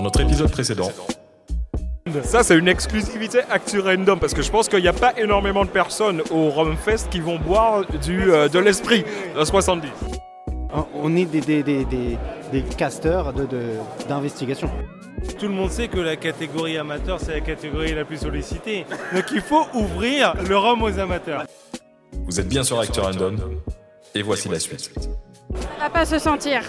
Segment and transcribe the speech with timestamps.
[0.00, 0.90] Dans notre épisode précédent,
[2.24, 5.62] Ça, c'est une exclusivité Actu Random parce que je pense qu'il n'y a pas énormément
[5.66, 9.04] de personnes au Rumfest qui vont boire du, euh, de l'esprit
[9.38, 9.90] de 70.
[10.94, 12.16] On est des, des, des, des,
[12.50, 13.74] des casteurs de- de-
[14.08, 14.70] d'investigation.
[15.38, 18.86] Tout le monde sait que la catégorie amateur, c'est la catégorie la plus sollicitée.
[19.14, 21.44] Donc il faut ouvrir le rhum aux amateurs.
[22.24, 23.36] vous êtes bien sur Actu Random,
[24.14, 24.88] et voici la suite.
[25.78, 26.62] va pas se sentir.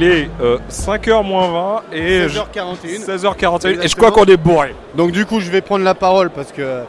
[0.00, 0.30] Il est
[0.70, 3.04] 5h moins 20 et 16h41.
[3.04, 4.74] 16h41 et je crois qu'on est bourré.
[4.94, 6.84] Donc du coup, je vais prendre la parole parce que,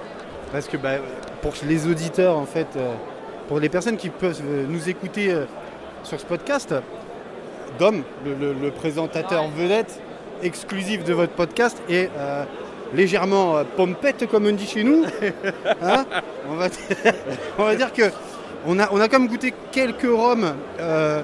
[0.53, 0.91] parce que bah,
[1.41, 2.93] pour les auditeurs, en fait, euh,
[3.49, 5.43] pour les personnes qui peuvent euh, nous écouter euh,
[6.03, 6.73] sur ce podcast,
[7.77, 9.99] Dom, le, le- le présentateur vedette
[10.41, 12.45] exclusif de votre podcast, est euh,
[12.93, 15.03] légèrement euh, pompette, comme on dit chez nous.
[15.83, 16.05] Hein?
[16.49, 16.67] On, va
[17.57, 18.03] on va dire que
[18.65, 21.21] on a, on a quand même goûté quelques rhums euh,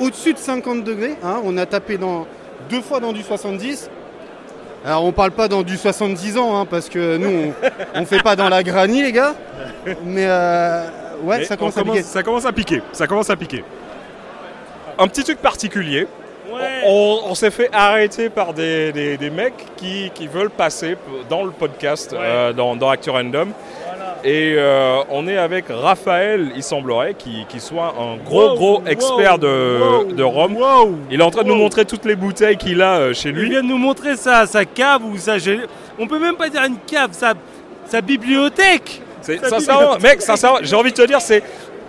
[0.00, 1.16] au-dessus de 50 degrés.
[1.22, 1.40] hein.
[1.44, 2.26] On a tapé dans,
[2.70, 3.90] deux fois dans du 70.
[4.86, 7.52] Alors on parle pas dans du 70 ans hein, parce que nous
[7.94, 9.34] on, on fait pas dans la granny les gars.
[10.04, 10.82] Mais euh,
[11.22, 12.02] ouais Mais ça commence à piquer.
[12.02, 12.82] ça commence à piquer.
[12.92, 13.64] Ça commence à piquer.
[14.98, 16.06] Un petit truc particulier.
[16.52, 16.82] Ouais.
[16.86, 20.96] On, on s'est fait arrêter par des, des- des mecs qui, qui veulent passer
[21.30, 22.18] dans le podcast, Ouais.
[22.20, 23.50] euh, dans, dans Actu Random.
[24.26, 28.78] Et euh, on est avec Raphaël, il semblerait, qui, qui soit un gros, Wow, gros
[28.80, 30.94] wow, expert de, wow, de wow.
[31.10, 33.34] Il est en train de nous montrer toutes les bouteilles qu'il a euh, chez Il
[33.34, 33.50] lui.
[33.50, 35.36] vient de nous montrer ça, sa cave ou sa
[35.98, 37.34] On peut même pas dire une cave, sa,
[37.86, 39.02] sa bibliothèque.
[39.20, 41.42] C'est- Ça Sincèrement, dit- mec, sincèrement, j'ai envie de te dire, c'est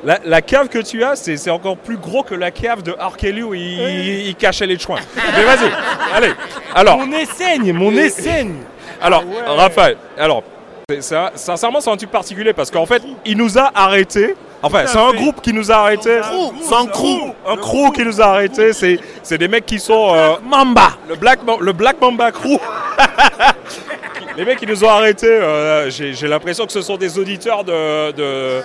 [0.04, 3.16] la, la cave que tu as, c'est encore plus gros que la cave de R.
[3.18, 5.00] Kelly où il, il- il cachait les chouins.
[5.16, 5.72] Mais vas-y,
[6.14, 6.34] allez.
[6.76, 8.56] Alors, Mon essaigne, mon essaigne.
[9.02, 9.58] alors, Ah ouais.
[9.58, 10.44] Raphaël, alors,
[11.00, 14.36] ça- sincèrement, c'est un truc particulier parce qu'en fait, il nous a arrêtés.
[14.62, 16.22] Enfin, c'est un groupe qui nous a arrêtés.
[16.62, 18.74] C'est un crew, un crew qui nous a arrêtés.
[18.74, 20.90] C'est c'est des mecs qui sont euh, Mamba.
[21.08, 22.58] le Black le Black Mamba Crew.
[24.38, 27.64] Les mecs qui nous ont arrêtés, euh, j'ai j'ai l'impression que ce sont des auditeurs
[27.64, 28.12] de.
[28.12, 28.62] de,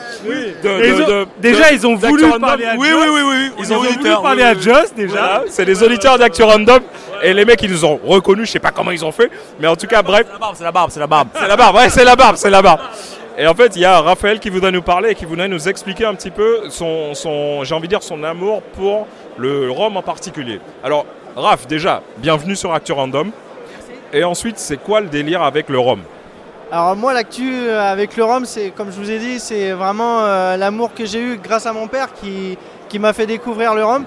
[0.63, 2.41] de- Ils de- ont- de- déjà, de- ils ont voulu Random.
[2.41, 3.01] parler à Oui, Joss.
[3.05, 3.51] oui, oui, oui.
[3.61, 5.13] Ils ont voulu parler à Joss déjà.
[5.15, 6.81] Voilà, c'est des auditeurs d'Actu Random.
[7.23, 8.47] Et les mecs, ils nous ont reconnus.
[8.49, 9.31] Je sais pas comment ils ont fait.
[9.61, 10.27] Mais en tout cas, bref.
[10.55, 11.29] C'est la barbe, c'est la barbe.
[11.35, 12.81] C'est la barbe, ouais, c'est la barbe, c'est la barbe.
[13.39, 15.69] Et en fait, il y a Raphaël qui voudrait nous parler et qui voudrait nous
[15.69, 19.07] expliquer un petit peu son, son j'ai envie de dire, son amour pour
[19.39, 20.61] le rhum en particulier.
[20.85, 21.07] Alors,
[21.37, 23.31] Raph, déjà, bienvenue sur Actu Random.
[24.13, 26.01] Et ensuite, c'est quoi le délire avec le rhum
[26.73, 30.21] Alors moi l'actu euh, avec le rhum, c'est comme je vous ai dit, c'est vraiment
[30.25, 33.85] euh, l'amour que j'ai eu grâce à mon père qui, qui m'a fait découvrir le
[33.85, 34.05] rhum.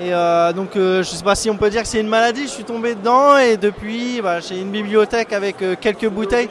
[0.00, 2.42] Et euh, donc euh, je sais pas si on peut dire que c'est une maladie,
[2.44, 6.48] je suis tombé dedans et depuis bah, j'ai une bibliothèque avec euh, quelques bouteilles,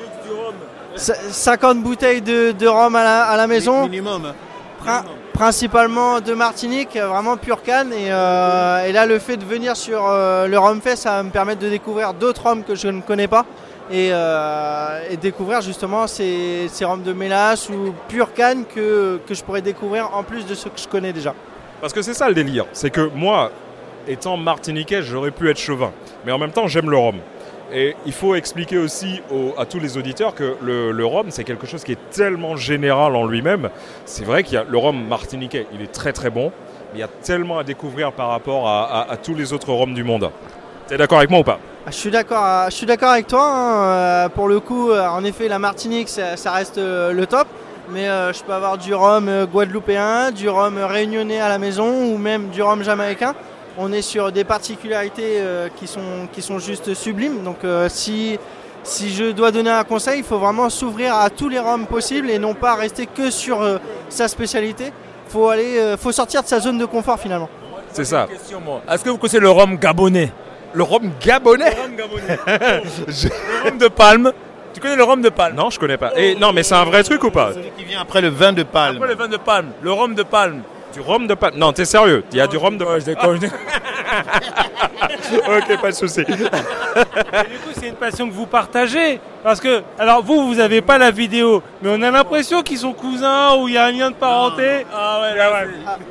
[0.95, 4.33] C- 50 bouteilles de, de rhum à la, à la maison, Minimum.
[4.79, 5.03] Prin-
[5.37, 7.93] principalement de Martinique, vraiment pure canne.
[7.93, 11.21] Et, euh, et là le fait de venir sur euh, le Rhum Fest, ça va
[11.21, 13.45] me permettre de découvrir d'autres rhums que je ne connais pas.
[13.91, 19.43] Et, euh, découvrir justement ces, ces rhums de mélasse ou pure canne que, que je
[19.43, 21.35] pourrais découvrir en plus de ceux que je connais déjà.
[21.81, 22.65] Parce que c'est ça le délire.
[22.73, 23.51] C'est que moi,
[24.07, 25.91] étant martiniquais, j'aurais pu être chauvin.
[26.25, 27.17] Mais en même temps, j'aime le rhum.
[27.73, 29.21] Et il faut expliquer aussi
[29.57, 33.25] à tous les auditeurs que le, rhum, c'est quelque chose qui est tellement général en
[33.25, 33.69] lui-même.
[34.05, 36.51] C'est vrai qu'il y a le rhum martiniquais, il est très très bon.
[36.93, 40.03] Mais il y a tellement à découvrir par rapport à, tous les autres rhums du
[40.03, 40.29] monde.
[40.87, 41.59] T'es d'accord avec moi ou pas?
[41.85, 43.43] Ah, Je suis d'accord, euh, je suis d'accord avec toi.
[43.43, 47.47] hein, euh, Pour le coup, euh, en effet, la Martinique, ça, reste euh, le top.
[47.89, 52.49] Mais je peux avoir du rhum guadeloupéen, du rhum réunionnais à la maison ou même
[52.49, 53.33] du rhum jamaïcain.
[53.77, 57.43] On est sur des particularités euh, qui, sont, qui sont juste sublimes.
[57.43, 58.39] Donc euh, si,
[58.83, 62.29] si je dois donner un conseil, il faut vraiment s'ouvrir à tous les rhums possibles
[62.29, 63.77] et non pas rester que sur euh,
[64.09, 64.91] sa spécialité.
[65.29, 67.49] faut aller, euh, faut sortir de sa zone de confort finalement.
[67.91, 68.27] C'est ça.
[68.89, 70.31] Est-ce que vous connaissez le rhum gabonais?
[70.73, 71.75] Le rhum gabonais?
[71.75, 72.39] Le rhum gabonais.
[73.07, 74.31] le rhum de palme.
[74.73, 75.55] Tu connais le rhum de palme?
[75.55, 76.11] Non, je connais pas.
[76.15, 77.53] Et non, mais c'est un vrai truc ou pas?
[77.53, 78.97] Celui qui vient après le vin de palme.
[78.97, 79.69] Après le vin de palme.
[79.81, 80.61] Le rhum de palme.
[80.97, 82.23] Du rhum de palme Non, t'es sérieux?
[82.31, 83.37] Il y a du rhum de je déconne.
[85.47, 86.21] ok, pas de souci.
[86.21, 89.21] Et du coup, c'est une passion que vous partagez.
[89.43, 92.93] Parce que, alors vous, vous n'avez pas la vidéo, mais on a l'impression qu'ils sont
[92.93, 94.87] cousins ou il y a un lien de parenté.
[94.91, 95.39] Ah ouais,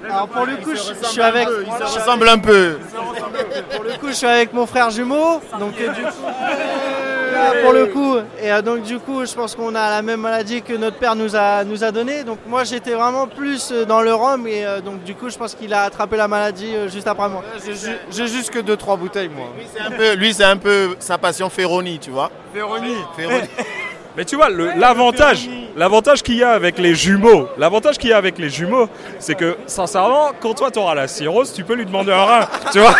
[0.08, 1.48] Alors pour le coup, je, je suis avec.
[1.78, 2.78] Ça ressemble un peu.
[3.74, 6.65] Pour le coup, je suis avec mon frère jumeau, donc euh, du coup, là,
[7.62, 10.62] pour le coup, et euh, donc du coup, je pense qu'on a la même maladie
[10.62, 12.24] que notre père nous a nous a donné.
[12.24, 15.36] Donc moi, j'étais vraiment plus euh, dans le rhum et euh, donc du coup, je
[15.36, 17.42] pense qu'il a attrapé la maladie juste après moi.
[17.64, 19.46] J'ai ju- J'ai juste que 2-3 bouteilles, moi.
[19.74, 22.30] C'est un peu- lui, c'est un peu sa passion Ferroni, tu vois.
[22.54, 22.96] Véronique.
[23.16, 23.48] Ferroni.
[24.16, 28.12] Mais tu vois, le- l'avantage, l'avantage qu'il y a avec les jumeaux, l'avantage qu'il y
[28.12, 28.88] a avec les jumeaux,
[29.18, 32.48] c'est que sincèrement, quand toi tu auras la cirrhose, tu peux lui demander un rein,
[32.72, 32.94] tu vois.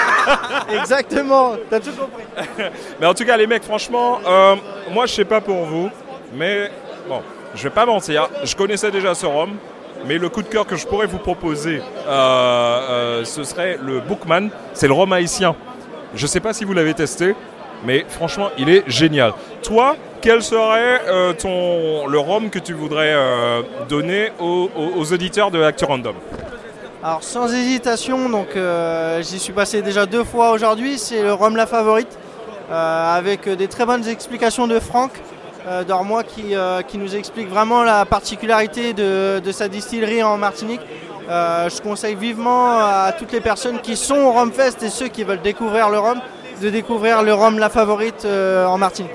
[0.71, 2.25] Exactement, t'as tout compris.
[3.01, 4.55] Mais en tout cas, les mecs, franchement, euh,
[4.93, 5.91] moi je sais pas pour vous,
[6.35, 6.71] mais
[7.09, 7.23] bon,
[7.55, 9.55] je vais pas mentir, je connaissais déjà ce rhum,
[10.05, 14.01] mais le coup de cœur que je pourrais vous proposer, euh, euh, ce serait le
[14.01, 15.55] Bookman, c'est le rhum haïtien.
[16.15, 17.35] Je sais pas si vous l'avez testé,
[17.85, 19.33] mais franchement, il est génial.
[19.63, 25.63] Toi, quel serait euh, ton, le rhum que tu voudrais euh, donner aux, auditeurs de
[25.63, 26.17] Actu Random?
[27.03, 30.99] Alors sans hésitation, donc euh, j'y suis passé déjà deux fois aujourd'hui.
[30.99, 32.19] C'est le rhum la favorite,
[32.69, 35.13] avec des très bonnes explications de Franck
[35.87, 36.55] Dormois qui,
[36.89, 40.81] qui nous explique vraiment la particularité de, sa distillerie en Martinique.
[41.29, 45.23] Je conseille vivement à toutes les personnes qui sont au Rhum Fest et ceux qui
[45.23, 46.21] veulent découvrir le rhum
[46.61, 49.13] de découvrir le rhum la favorite euh, en Martinique.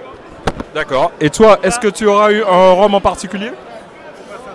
[0.73, 1.11] D'accord.
[1.19, 3.51] Et toi, est-ce que tu auras eu un rhum en particulier?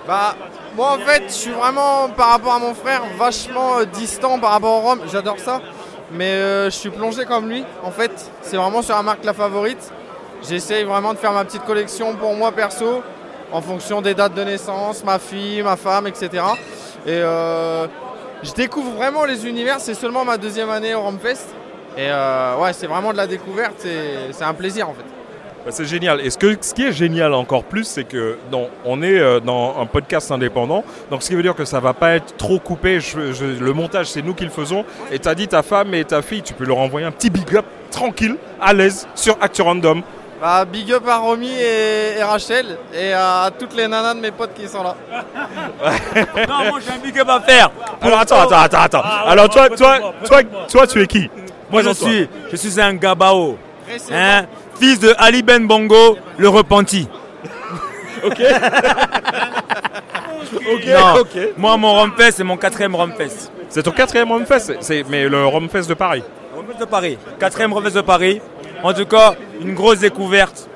[0.07, 0.35] Bah,
[0.77, 4.53] moi en fait, je suis vraiment, par rapport à mon frère, vachement euh, distant par
[4.53, 5.01] rapport au rhum.
[5.11, 5.61] J'adore ça.
[6.13, 7.65] Mais euh, je suis plongé comme lui.
[7.83, 8.13] En fait,
[8.43, 9.93] c'est vraiment sur la marque La Favorite.
[10.49, 13.03] J'essaye vraiment de faire ma petite collection pour moi perso,
[13.51, 16.45] en fonction des dates de naissance, ma fille, ma femme, etc.
[17.05, 17.87] Et euh,
[18.43, 19.81] je découvre vraiment les univers.
[19.81, 21.47] C'est seulement ma deuxième année au Romfest.
[21.97, 23.85] Et euh, ouais, c'est vraiment de la découverte.
[23.87, 25.05] et C'est un plaisir en fait.
[25.65, 26.21] Bah, c'est génial.
[26.21, 29.41] Et ce, que, ce qui est génial encore plus, c'est que non, on est euh,
[29.41, 30.85] dans un podcast indépendant.
[31.11, 33.01] Donc, ce qui veut dire que ça va pas être trop coupé.
[33.01, 34.85] Je- je- le montage, c'est nous qui le faisons.
[35.11, 37.31] Et tu as dit ta femme et ta fille, tu peux leur envoyer un petit
[37.31, 40.03] big up tranquille, à l'aise, sur Actu Random.
[40.41, 44.31] Bah, big up à Romy et, et Rachel et à toutes les nanas de mes
[44.31, 44.95] potes qui sont là.
[46.49, 47.71] Non, moi j'ai un big up à faire.
[48.03, 49.03] Alors, attends, attends, attends, attends.
[49.27, 51.31] Alors, toi, toi, toi, toi, tu es qui?
[51.71, 53.57] Moi je suis, je suis un Gabao.
[54.13, 54.47] Hein,
[54.81, 57.09] fils de Ali Ben Bongo, le repenti.
[58.25, 58.41] Ok.
[60.73, 61.21] ok, Non.
[61.21, 61.39] ok.
[61.57, 63.51] Moi mon Rumpfest, c'est mon quatrième Rumpfest.
[63.69, 66.23] C'est ton quatrième Rumfest, c'est mais le Rumfest de Paris.
[66.57, 67.19] Rumpfest de Paris.
[67.39, 68.41] Quatrième Rumpfest de Paris.
[68.83, 70.69] En tout cas, une grosse découverte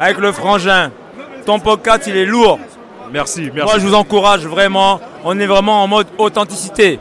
[0.00, 0.90] avec le frangin.
[1.44, 2.58] Ton podcast, il est lourd.
[3.12, 3.70] Merci, merci.
[3.72, 5.00] Moi, je vous encourage vraiment.
[5.24, 6.98] On est vraiment en mode authenticité.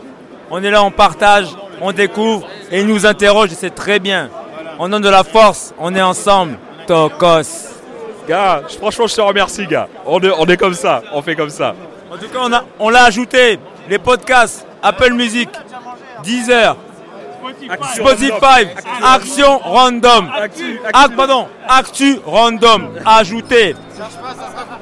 [0.51, 1.47] On est là, on partage,
[1.81, 4.29] on découvre et il nous interroge et c'est très bien.
[4.79, 6.57] On donne de la force, on est ensemble.
[6.87, 7.73] Tokos.
[8.27, 9.87] Gars, franchement, je te remercie, gars.
[10.05, 11.75] On est, on est comme ça, on fait comme ça.
[12.11, 13.59] En tout cas, on, a, on l'a ajouté.
[13.87, 15.49] Les podcasts, Apple Music,
[16.23, 16.75] Deezer,
[17.93, 18.67] Spotify,
[19.03, 20.29] Action Random.
[20.33, 20.79] Actu,
[21.15, 22.89] pardon, Actu Random.
[23.05, 23.75] Ajouté.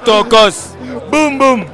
[0.06, 0.76] Tokos.
[1.12, 1.66] Boum boum.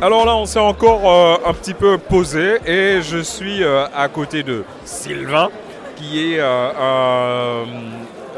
[0.00, 4.08] Alors là, on s'est encore euh, un petit peu posé et je suis euh, à
[4.08, 5.48] côté de Sylvain,
[5.96, 7.64] qui est, euh,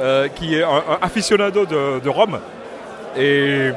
[0.03, 2.39] un, qui est un, un aficionado de, de Rome.
[3.19, 3.71] Et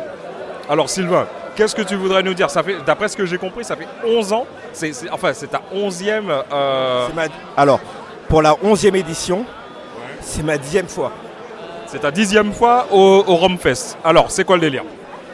[0.70, 2.50] alors Sylvain, qu'est-ce que tu voudrais nous dire?
[2.50, 4.46] Ça fait, d'après ce que j'ai compris, ça fait 11 ans.
[4.72, 6.24] C'est, c'est- enfin, c'est ta 11e.
[6.54, 7.24] euh, C'est ma-
[7.58, 7.82] Alors,
[8.30, 9.44] pour la 11e édition,
[10.22, 11.12] c'est ma dixième fois.
[11.88, 13.98] c'est ta dixième fois au, au Rome Fest.
[14.06, 14.84] Alors, c'est quoi le délire?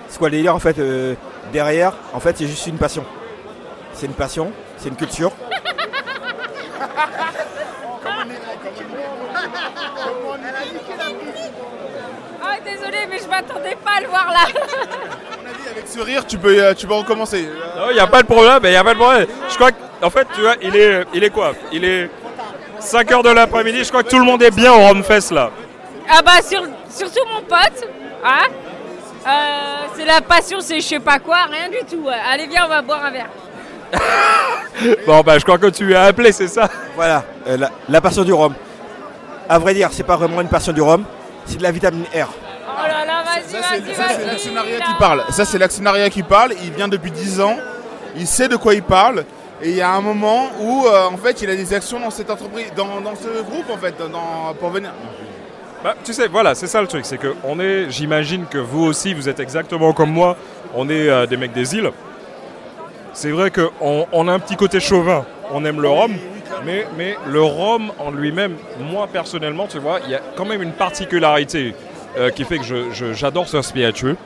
[0.07, 0.75] C'est quoi le délire en fait
[1.51, 3.03] Derrière, en fait, c'est juste une passion.
[3.93, 5.31] C'est une passion, c'est une culture.
[12.41, 14.45] Ah, désolé, mais je m'attendais pas à le voir là.
[15.71, 17.47] Avec ce rire, tu peux, euh, tu peux recommencer.
[17.89, 19.27] Il n'y a pas de problème, il n'y a pas de problème.
[19.49, 21.53] Je crois qu'en fait, tu vois, il est, il est quoi?
[21.71, 22.09] Il est
[22.79, 23.83] 5 heures de l'après-midi.
[23.83, 25.51] Je crois que tout le monde est bien au Rome Fest là.
[26.09, 27.87] Ah bah sur- surtout mon pote,
[28.25, 28.47] hein
[29.29, 32.07] Euh, c'est la passion, c'est je sais pas quoi, rien du tout.
[32.31, 33.29] Allez viens, on va boire un verre.
[35.05, 36.69] Bon, bah, je crois que tu as appelé, c'est ça?
[36.95, 38.53] Voilà, euh, la, la passion du rhum.
[39.49, 41.03] À vrai dire, c'est pas vraiment une passion du rhum,
[41.45, 42.27] c'est de la vitamine R.
[42.67, 44.25] Oh là là, vas-y, Ça, c'est vas-y, ça, c'est vas-y.
[44.27, 45.23] l'actionnariat qui parle.
[45.31, 46.53] Ça, c'est l'actionnariat qui parle.
[46.63, 47.57] Il vient depuis 10 ans.
[48.15, 49.25] Il sait de quoi il parle.
[49.61, 52.09] Et il y a un moment où, euh, en fait, il a des actions dans
[52.11, 54.91] cette entreprise, dans, dans ce groupe, en fait, dans, pour venir.
[55.81, 58.83] Bah, tu sais, voilà, c'est ça le truc, c'est que on est, j'imagine que vous
[58.83, 60.35] aussi, vous êtes exactement comme moi,
[60.75, 61.91] on est euh, des mecs des îles.
[63.13, 66.11] C'est vrai qu'on on a un petit côté chauvin, on aime le rhum,
[66.65, 68.57] mais, mais le rhum en lui-même,
[68.91, 71.73] moi personnellement, tu vois, il y a quand même une particularité
[72.17, 74.17] euh, qui fait que j'adore ce spiritueux.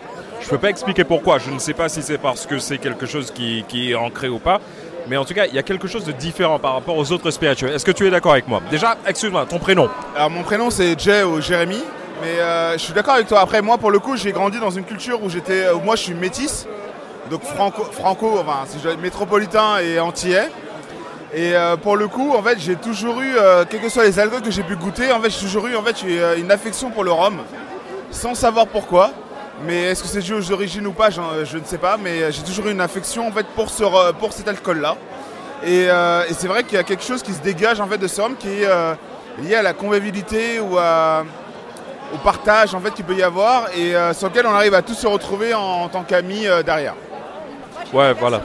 [0.41, 3.05] Je peux pas expliquer pourquoi, je ne sais pas si c'est parce que c'est quelque
[3.05, 4.59] chose qui, qui est ancré ou pas,
[5.07, 7.31] mais en tout cas, il y a quelque chose de différent par rapport aux autres
[7.31, 7.69] spiritueux.
[7.69, 8.61] Est-ce que tu es d'accord avec moi?
[8.69, 11.81] Déjà, excuse-moi, ton prénom Alors, mon prénom, c'est Jay ou Jérémy.
[12.21, 13.41] Mais euh, je suis d'accord avec toi.
[13.41, 15.69] Après, moi, pour le coup, j'ai grandi dans une culture où j'étais.
[15.71, 16.67] où moi, je suis métisse.
[17.29, 20.49] Donc, franco, franco enfin, si métropolitain et antillais.
[21.33, 24.19] Et euh, pour le coup, en fait, j'ai toujours eu, euh, quels que soient les
[24.19, 26.91] alcools que j'ai pu goûter, en fait, j'ai toujours eu en fait, euh, une affection
[26.91, 27.39] pour le rhum,
[28.11, 29.11] sans savoir pourquoi.
[29.65, 31.97] Mais est-ce que c'est dû aux origines ou pas, j'en- je ne sais pas.
[31.97, 34.95] Mais euh, j'ai toujours eu une affection en fait pour, ce, pour cet alcool-là.
[35.65, 37.97] Et, euh, et c'est vrai qu'il y a quelque chose qui se dégage en fait
[37.97, 38.93] de ce rhum qui est euh,
[39.41, 41.23] lié à la convivialité ou à-
[42.13, 44.81] au partage en fait qu'il peut y avoir et euh, sur lequel on arrive à
[44.81, 46.95] tous se retrouver en, en tant qu'amis euh, derrière.
[47.93, 48.41] Ouais, voilà.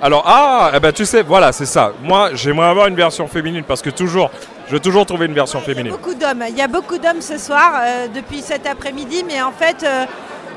[0.00, 1.92] Alors, ah, eh ben, tu sais, voilà, c'est ça.
[2.02, 4.30] Moi, j'aimerais avoir une version féminine parce que toujours,
[4.66, 5.92] je veux toujours trouver une version féminine.
[5.92, 6.42] beaucoup d'hommes.
[6.48, 10.04] Il y a beaucoup d'hommes ce soir, euh, depuis cet après-midi, mais en fait, euh,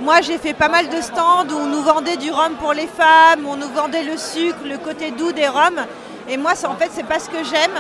[0.02, 2.88] moi j'ai fait pas mal de stands où on nous vendait du rhum pour les
[2.88, 5.86] femmes, on nous vendait le sucre, le côté doux des rhums.
[6.28, 7.78] Et moi, en fait, c'est pas ce que j'aime.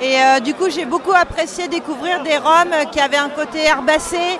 [0.00, 4.38] Et euh, du coup, j'ai beaucoup apprécié découvrir des rhums qui avaient un côté herbacé,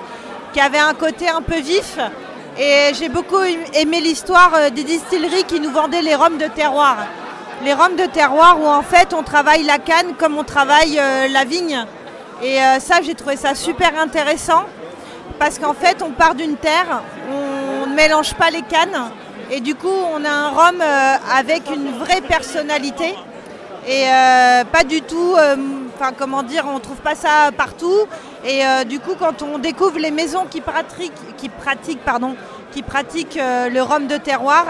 [0.53, 1.97] qui avaient un côté un peu vif.
[2.57, 3.41] Et j'ai beaucoup
[3.73, 6.95] aimé l'histoire euh, des distilleries qui nous vendaient les rhums de terroir.
[7.65, 11.27] Les rhums de terroir où en fait on travaille la canne comme on travaille euh,
[11.27, 11.85] la vigne.
[12.41, 14.63] Et ça, j'ai trouvé ça super intéressant
[15.39, 17.01] parce qu'en fait, on part d'une terre,
[17.99, 18.97] mélange pas les cannes
[19.51, 23.15] et du coup, on a un rhum euh, avec une vraie personnalité
[23.87, 25.55] et euh, pas du tout, euh,
[25.95, 28.05] enfin comment dire, on trouve pas ça partout.
[28.45, 32.35] Et du coup, quand on découvre les maisons qui pratiquent, qui pratiquent, pardon,
[32.71, 34.65] qui pratiquent le rhum de terroir,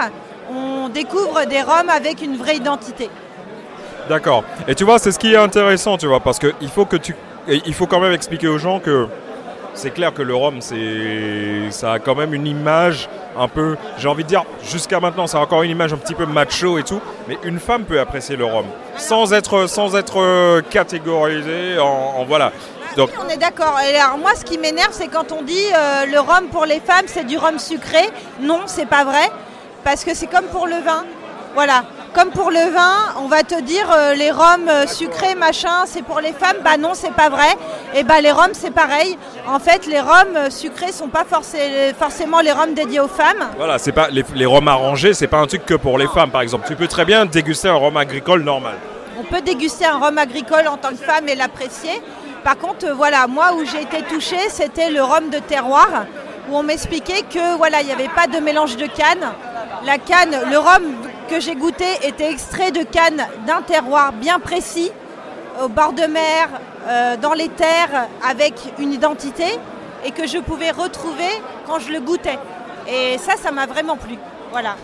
[0.52, 3.12] on découvre des rhums avec une vraie identité.
[4.10, 4.44] D'accord.
[4.68, 7.16] Et tu vois, c'est ce qui est intéressant, tu vois, parce qu'il faut que tu,
[7.48, 9.08] il faut quand même expliquer aux gens que
[9.74, 14.08] c'est clair que le rhum, c'est, ça a quand même une image un peu, j'ai
[14.08, 16.84] envie de dire, jusqu'à maintenant, ça a encore une image un petit peu macho et
[16.84, 18.66] tout, mais une femme peut apprécier le rhum
[18.98, 21.86] sans être, sans être euh, catégorisée en,
[22.20, 22.52] en- voilà.
[22.98, 23.78] Donc, On est d'accord.
[23.78, 27.06] Alors moi, ce qui m'énerve, c'est quand on dit euh, le rhum pour les femmes,
[27.06, 28.10] c'est du rhum sucré.
[28.42, 29.30] Non, c'est pas vrai,
[29.84, 31.06] parce que c'est comme pour le vin.
[31.54, 31.84] Voilà.
[32.14, 36.02] Comme pour le vin, on va te dire euh, les rhums euh, sucrés, machin, c'est
[36.02, 36.58] pour les femmes.
[36.64, 37.56] Bah non, c'est pas vrai.
[37.94, 39.18] Et bah les rhums, c'est pareil.
[39.48, 43.48] En fait, les rhums euh, sucrés sont pas forcé- forcément les rhums dédiés aux femmes.
[43.58, 46.32] voilà, c'est pas les, les rhums arrangés, c'est pas un truc que pour les femmes,
[46.32, 46.66] par exemple.
[46.68, 48.76] Tu peux très bien déguster un rhum agricole normal.
[49.20, 52.02] On peut déguster un rhum agricole en tant que femme et l'apprécier.
[52.44, 55.90] Par contre, voilà, moi où j'ai été touchée, c'était le rhum de terroir,
[56.50, 59.26] où on m'expliquait que voilà, il n'y avait pas de mélange de canne.
[59.86, 60.84] La canne, le rhum
[61.30, 64.92] que j'ai goûté était extrait de canne d'un terroir bien précis,
[65.64, 66.50] au bord de mer,
[66.88, 69.46] euh, dans les terres, avec une identité,
[70.06, 71.30] et que je pouvais retrouver
[71.68, 72.40] quand je le goûtais.
[72.88, 74.16] Et ça, ça m'a vraiment plu.
[74.52, 74.76] Voilà.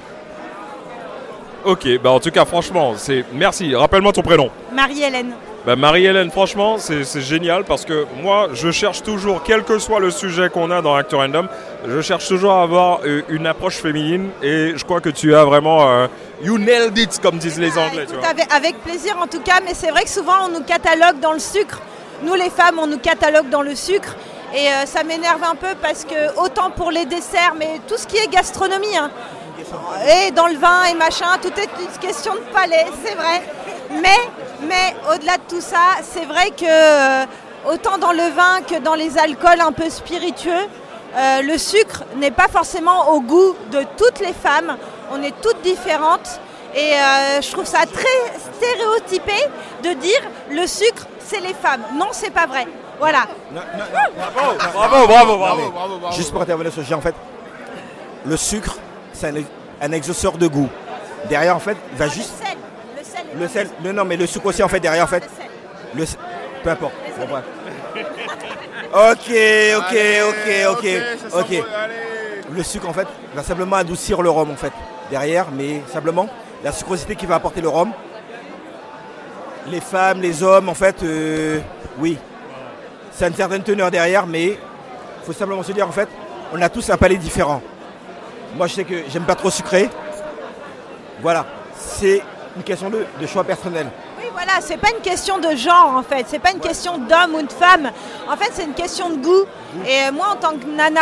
[1.64, 3.74] Ok, bah en tout cas, franchement, c'est merci.
[3.74, 4.52] Rappelle-moi ton prénom.
[4.72, 5.34] Marie-Hélène.
[5.66, 10.00] Bah, Marie-Hélène, franchement, c'est c'est génial parce que moi, je cherche toujours, quel que soit
[10.00, 11.48] le sujet qu'on a dans Actor Random,
[11.88, 15.90] je cherche toujours à avoir une approche féminine et je crois que tu as vraiment.
[15.90, 16.08] euh,
[16.44, 18.06] you nailed it, comme disent les Anglais.
[18.08, 18.28] tu vois.
[18.28, 21.34] Avec, avec plaisir en tout cas, mais c'est vrai que souvent on nous catalogue dans
[21.34, 21.82] le sucre.
[22.24, 24.16] Nous les femmes, on nous catalogue dans le sucre.
[24.54, 28.06] Et euh, ça m'énerve un peu parce que autant pour les desserts, mais tout ce
[28.06, 29.10] qui est gastronomie, hein,
[30.28, 33.42] et dans le vin et machin, tout est une question de palais, c'est vrai.
[33.92, 34.30] Mais,
[34.62, 37.26] mais au-delà de tout ça, c'est vrai que euh,
[37.72, 40.52] autant dans le vin que dans les alcools un peu spiritueux,
[41.16, 44.78] euh, le sucre n'est pas forcément au goût de toutes les femmes.
[45.12, 46.40] On est toutes différentes.
[46.76, 49.34] Et euh, je trouve ça très stéréotypé
[49.84, 51.82] de dire le sucre, c'est les femmes.
[51.96, 52.68] Non, c'est pas vrai.
[53.00, 53.26] Voilà.
[54.74, 56.12] Bravo, bravo, bravo.
[56.12, 57.16] Juste pour intervenir sur ce sujet, en fait,
[58.26, 58.76] le sucre,
[59.14, 59.36] c'est un,
[59.82, 60.70] un exhausteur de goût.
[61.30, 62.32] Derrière, en fait, il va juste.
[62.44, 62.58] Sel.
[63.38, 63.70] Le sel.
[63.84, 65.28] Le non, mais le sucre aussi, en fait, derrière, en fait.
[65.96, 66.06] Le
[66.64, 66.94] Peu importe.
[67.20, 67.44] Bon, bref.
[68.94, 69.30] Ok,
[69.78, 69.98] ok,
[70.70, 70.88] ok,
[71.34, 71.64] ok.
[72.50, 74.72] Le sucre, en fait, va simplement adoucir le rhum, en fait.
[75.10, 76.30] Derrière, mais simplement,
[76.64, 77.92] la sucrosité qui va apporter le rhum.
[79.68, 81.60] Les femmes, les hommes, en fait, euh,
[82.00, 82.18] oui.
[83.12, 84.58] C'est une certaine teneur derrière, mais il
[85.26, 86.08] faut simplement se dire, en fait,
[86.54, 87.62] on a tous un palais différent.
[88.56, 89.90] Moi, je sais que j'aime pas trop sucré.
[91.22, 92.22] Voilà, c'est
[92.56, 93.88] une question de, de choix personnel.
[94.18, 97.36] Oui, voilà, c'est pas une question de genre en fait, c'est pas une question d'homme
[97.36, 97.92] ou de femme.
[98.32, 99.46] En fait, c'est une question de goût.
[99.86, 101.02] Et euh, moi, en tant que nana,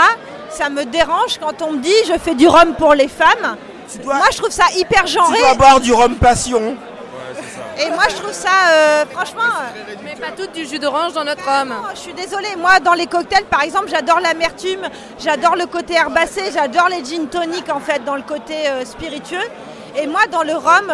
[0.50, 3.56] ça me dérange quand on me dit je fais du rhum pour les femmes.
[4.04, 5.36] moi, je trouve ça hyper genré.
[5.36, 6.76] Tu dois boire du rhum passion.
[7.76, 9.42] Et moi, je trouve ça, euh, franchement.
[9.42, 11.70] euh, Mais pas toutes du jus d'orange dans notre rhum.
[11.70, 12.56] non, je suis désolée.
[12.60, 14.82] Moi, dans les cocktails, par exemple, j'adore l'amertume,
[15.20, 19.48] j'adore le côté herbacé, j'adore les gin tonic en fait, dans le côté euh, spiritueux.
[19.96, 20.92] Et moi, dans le rhum,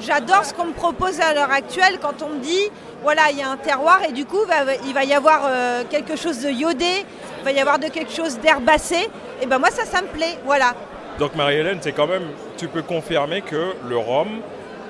[0.00, 2.70] j'adore ce qu'on me propose à l'heure actuelle quand on me dit,
[3.02, 5.82] voilà, il y a un terroir et du coup, va- il va y avoir euh,
[5.88, 7.04] quelque chose de iodé,
[7.38, 9.08] il va y avoir de quelque chose d'herbacé.
[9.42, 10.38] Et ben moi, ça, ça me plaît.
[10.44, 10.74] Voilà.
[11.18, 12.24] Donc Marie-Hélène, c'est quand même,
[12.56, 14.28] tu peux confirmer que le rhum,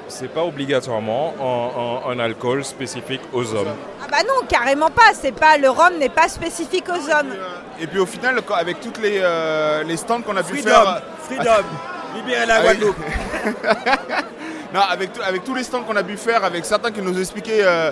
[0.08, 3.74] c'est pas obligatoirement un, un- un alcool spécifique aux hommes.
[4.02, 5.12] Ah bah non, carrément pas.
[5.14, 7.32] C'est pas le rhum n'est pas spécifique aux hommes.
[7.80, 11.02] Et puis au final, avec toutes les, euh, les stands qu'on a pu Freedom, faire.
[11.22, 11.64] freedom,
[12.16, 12.96] libérez la Avec- Guadeloupe.
[14.74, 15.10] non, avec,
[15.44, 17.90] tous les stands qu'on a pu faire, avec certains qui nous expliquaient, euh,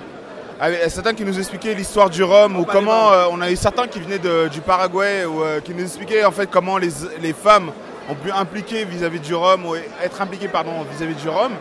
[0.60, 3.86] avec certains qui nous expliquaient l'histoire du rhum ou comment euh, on a eu certains
[3.88, 7.32] qui venaient de- du Paraguay ou euh, qui nous expliquaient en fait comment les, les
[7.32, 7.70] femmes
[8.08, 11.52] ont pu impliquer vis-à-vis du rhum ou être impliquées pardon vis-à-vis du rhum.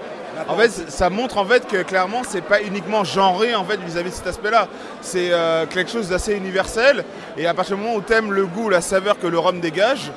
[0.48, 4.12] En fait, ça montre en fait que clairement c'est pas uniquement genré en fait vis-à-vis
[4.12, 4.68] de cet aspect-là.
[5.02, 7.04] C'est euh, quelque chose d'assez universel
[7.38, 10.12] et à partir du moment où t'aimes le goût, la saveur que le rhum dégage,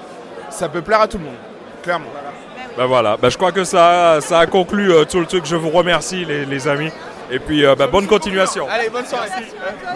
[0.51, 1.37] ça peut plaire à tout le monde,
[1.83, 2.11] clairement.
[2.77, 5.45] Ben voilà, ben je crois que ça, ça a conclu euh, tout le truc.
[5.45, 6.91] Je vous remercie les, les amis.
[7.31, 8.67] Et puis euh, ben, bonne continuation.
[8.69, 9.29] Allez, bonne soirée.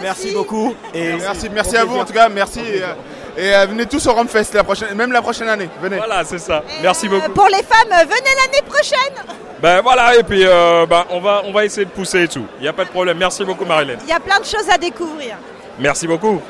[0.01, 0.73] Merci beaucoup.
[0.93, 2.59] Et merci, merci à vous en tout cas, merci.
[2.59, 2.93] Et, euh,
[3.37, 5.69] et, euh, venez tous au Rumfest la prochaine, même la prochaine année.
[5.81, 5.97] Venez.
[5.97, 6.63] Voilà, c'est ça.
[6.81, 7.31] Merci beaucoup.
[7.31, 9.25] Pour les femmes, venez l'année prochaine.
[9.61, 12.45] Ben voilà, et puis euh, ben, on, va, on va essayer de pousser et tout.
[12.59, 13.17] Il n'y a pas de problème.
[13.17, 13.99] Merci beaucoup Marie-Hélène.
[14.03, 15.35] Il y a plein de choses à découvrir.
[15.79, 16.41] Merci beaucoup.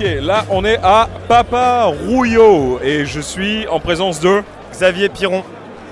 [0.00, 5.44] Ok, là on est à Papa Rouillot et je suis en présence de Xavier Piron.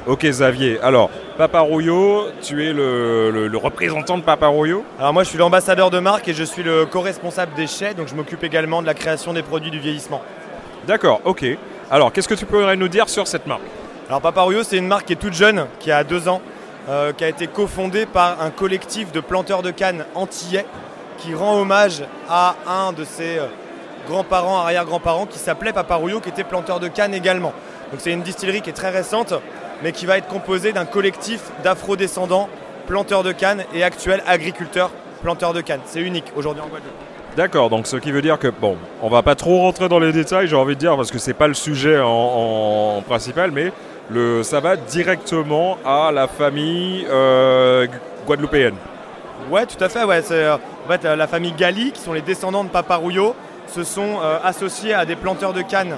[0.06, 4.82] Ok Xavier, alors Papa Rouillot, tu es le, le- le représentant de Papa Rouillot?
[4.98, 8.08] Alors moi je suis l'ambassadeur de marque et je suis le co-responsable des chais, donc
[8.08, 10.22] je m'occupe également de la création des produits du vieillissement.
[10.86, 11.44] D'accord, ok.
[11.90, 13.60] Alors qu'est-ce que tu pourrais nous dire sur cette marque?
[14.08, 16.40] Alors Papa Rouillot c'est une marque qui est toute jeune, qui a deux ans,
[16.88, 20.64] euh, qui a été cofondée par un collectif de planteurs de cannes antillais
[21.18, 23.48] qui rend hommage à un de ses euh,
[24.06, 27.52] grands-parents, arrière-grands-parents qui s'appelait Papa Rouillot, qui était planteur de cannes également.
[27.90, 29.34] Donc c'est une distillerie qui est très récente,
[29.82, 32.48] mais qui va être composée d'un collectif d'afro-descendants,
[32.86, 34.90] planteurs de cannes et actuels agriculteurs
[35.22, 35.80] planteurs de cannes.
[35.86, 36.92] C'est unique aujourd'hui en Guadeloupe.
[37.36, 40.12] D'accord, donc ce qui veut dire que, bon, on va pas trop rentrer dans les
[40.12, 43.70] détails, j'ai envie de dire, parce que c'est pas le sujet en, en principal, mais
[44.10, 48.74] le, ça va directement à la famille euh, gu- guadeloupéenne.
[49.50, 50.02] Ouais, tout à fait.
[50.04, 50.20] Ouais.
[50.22, 50.58] C'est, en
[50.88, 53.36] fait, euh, la famille Gali, qui sont les descendants de Papa Rouillot,
[53.68, 55.96] se sont euh, associés à des planteurs de cannes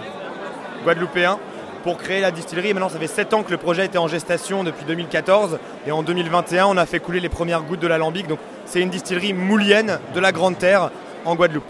[0.85, 1.39] guadeloupéens
[1.83, 2.69] pour créer la distillerie.
[2.69, 5.59] Et maintenant, ça fait 7 ans que le projet était en gestation depuis 2014.
[5.87, 8.27] Et en 2021, on a fait couler les premières gouttes de l'alambic.
[8.27, 10.91] Donc, c'est une distillerie moulienne de la Grande Terre
[11.25, 11.65] en Guadeloupe.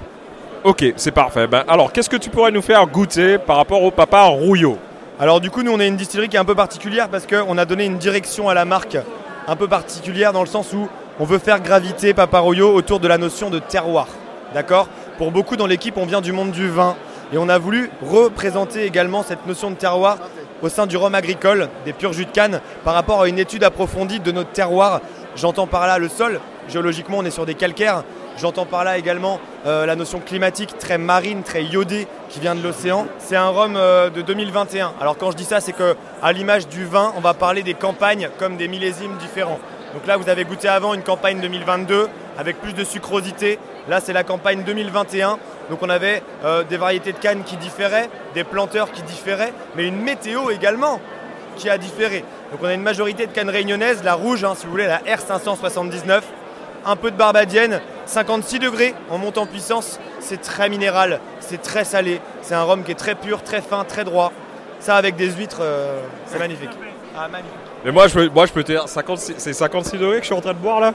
[0.65, 1.47] Ok, c'est parfait.
[1.47, 4.79] Ben, alors, qu'est-ce que tu pourrais nous faire goûter par rapport au Papa Rouillot?
[5.21, 7.59] Alors du coup, nous, on est une distillerie qui est un peu particulière parce qu'on
[7.59, 8.97] a donné une direction à la marque
[9.47, 13.19] un peu particulière dans le sens où on veut faire graviter Paparoyo autour de la
[13.19, 14.07] notion de terroir.
[14.55, 14.89] D'accord?
[15.21, 16.97] Pour beaucoup dans l'équipe, on vient du monde du vin
[17.31, 20.17] et on a voulu représenter également cette notion de terroir
[20.63, 23.63] au sein du rhum agricole, des purs jus de canne, par rapport à une étude
[23.63, 25.03] approfondie de notre terroir.
[25.37, 28.03] J'entends par là le sol, géologiquement on est sur des calcaires,
[28.39, 32.63] J'entends par là également euh, la notion climatique très marine, très iodée qui vient de
[32.63, 33.07] l'océan.
[33.19, 34.95] C'est un rhum euh, de 2021.
[34.99, 37.75] Alors quand je dis ça, c'est que à l'image du vin, on va parler des
[37.75, 39.59] campagnes comme des millésimes différents.
[39.93, 42.09] Donc là, vous avez goûté avant une campagne 2022
[42.41, 43.59] avec plus de sucrosité.
[43.87, 45.39] Là, c'est la campagne 2021.
[45.69, 49.87] Donc on avait euh, des variétés de cannes qui différaient, des planteurs qui différaient, mais
[49.87, 51.01] une météo également
[51.57, 52.25] qui a différé.
[52.51, 55.01] Donc on a une majorité de cannes réunionnaises, la rouge, hein, si vous voulez, la
[55.01, 56.23] R579,
[56.87, 61.85] un peu de barbadienne, 56 degrés en montant en puissance, c'est très minéral, c'est très
[61.85, 64.33] salé, c'est un rhum qui est très pur, très fin, très droit.
[64.81, 66.71] Ça avec des huîtres, euh, c'est magnifique.
[67.15, 67.53] Ah, magnifique.
[67.85, 70.27] Mais moi, je peux, moi, je peux te dire, 56 c'est 56 degrés que je
[70.27, 70.95] suis en train de boire là?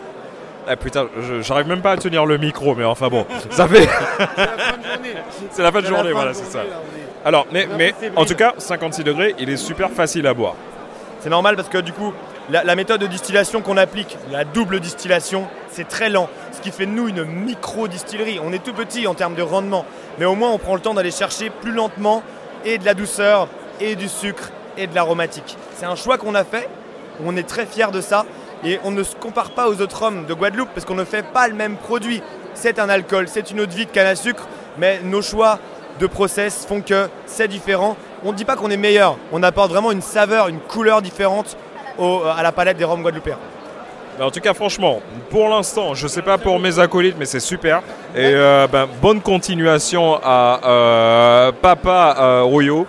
[0.67, 1.07] Ah putain,
[1.41, 3.87] j'arrive même pas à tenir le micro, mais enfin bon, ça fait.
[5.51, 6.61] c'est la fin de journée, voilà, c'est ça.
[7.23, 10.55] Alors, mais, mais en tout cas, 56 degrés, il est super facile à boire.
[11.19, 12.13] C'est normal parce que du coup,
[12.49, 16.29] la, la méthode de distillation qu'on applique, la double distillation, c'est très lent.
[16.51, 18.39] Ce qui fait de nous une micro-distillerie.
[18.43, 19.85] On est tout petit en termes de rendement,
[20.19, 22.23] mais au moins on prend le temps d'aller chercher plus lentement
[22.63, 23.47] et de la douceur,
[23.79, 25.57] et du sucre, et de l'aromatique.
[25.75, 26.67] C'est un choix qu'on a fait,
[27.23, 28.25] on est très fiers de ça,
[28.63, 31.25] et on ne se compare pas aux autres rhums de Guadeloupe parce qu'on ne fait
[31.25, 32.21] pas le même produit.
[32.53, 35.59] C'est un alcool, c'est une eau de vie de canne à sucre, mais nos choix
[35.99, 37.97] de process font que c'est différent.
[38.23, 41.57] On ne dit pas qu'on est meilleur, on apporte vraiment une saveur, une couleur différente
[41.99, 43.37] à la palette des rhums guadeloupéens.
[44.17, 47.41] Mais en tout cas, franchement, pour l'instant, je sais pas pour mes acolytes, mais c'est
[47.41, 47.81] super.
[48.15, 52.87] Et euh, ben, bonne continuation à euh, Papa euh, Rouillot.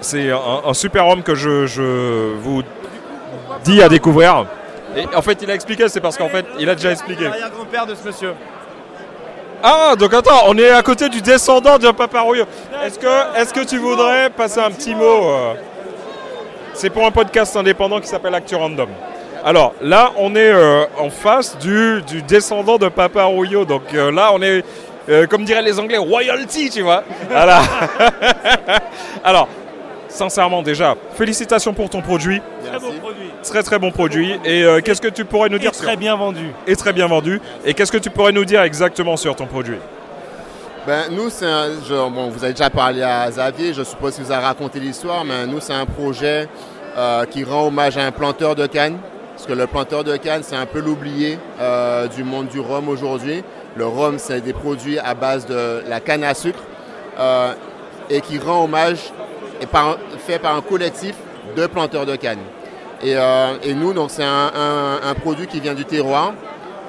[0.00, 2.62] C'est un, super homme que je vous
[3.64, 4.46] dis à découvrir.
[4.96, 7.24] Et en fait, il a expliqué, c'est parce qu'en fait, il a déjà expliqué.
[7.24, 8.34] L'arrière-grand-père de ce monsieur.
[9.62, 12.46] Ah, donc attends, on est à côté du descendant de Papa Rouillot.
[12.84, 15.54] Est-ce que, est que tu voudrais passer un petit mot euh,
[16.74, 18.88] C'est pour un podcast indépendant qui s'appelle Actu Random.
[19.44, 23.64] Alors là, on est euh, en face du, du descendant de Papa Rouillot.
[23.64, 24.64] Donc euh, là, on est,
[25.08, 27.02] euh, comme diraient les Anglais, royalty, tu vois.
[27.28, 27.60] Voilà.
[29.24, 29.48] Alors,
[30.12, 32.40] sincèrement, déjà, félicitations pour ton produit.
[32.64, 33.30] Très beau produit.
[33.42, 34.38] Très très bon produit.
[34.44, 36.52] Et euh, qu'est-ce que tu pourrais nous dire Et très bien vendu.
[36.66, 37.40] Et très bien vendu.
[37.64, 39.78] Et qu'est-ce que tu pourrais nous dire exactement sur ton produit?
[40.86, 44.24] Ben, nous, c'est un, je- bon, vous avez déjà parlé à Xavier, je suppose qu'il
[44.24, 46.48] vous a raconté l'histoire, mais nous, c'est un projet
[46.96, 48.98] euh, qui rend hommage à un planteur de canne.
[49.34, 52.88] Parce que le planteur de canne, c'est un peu l'oublié euh, du monde du rhum
[52.88, 53.42] aujourd'hui.
[53.76, 56.58] Le rhum, c'est des produits à base de la canne à sucre
[57.18, 57.52] euh,
[58.10, 58.98] et qui rend hommage,
[60.18, 61.14] fait par un collectif
[61.56, 62.38] de planteurs de canne.
[63.02, 66.32] Et, euh, et nous, c'est un, produit qui vient du terroir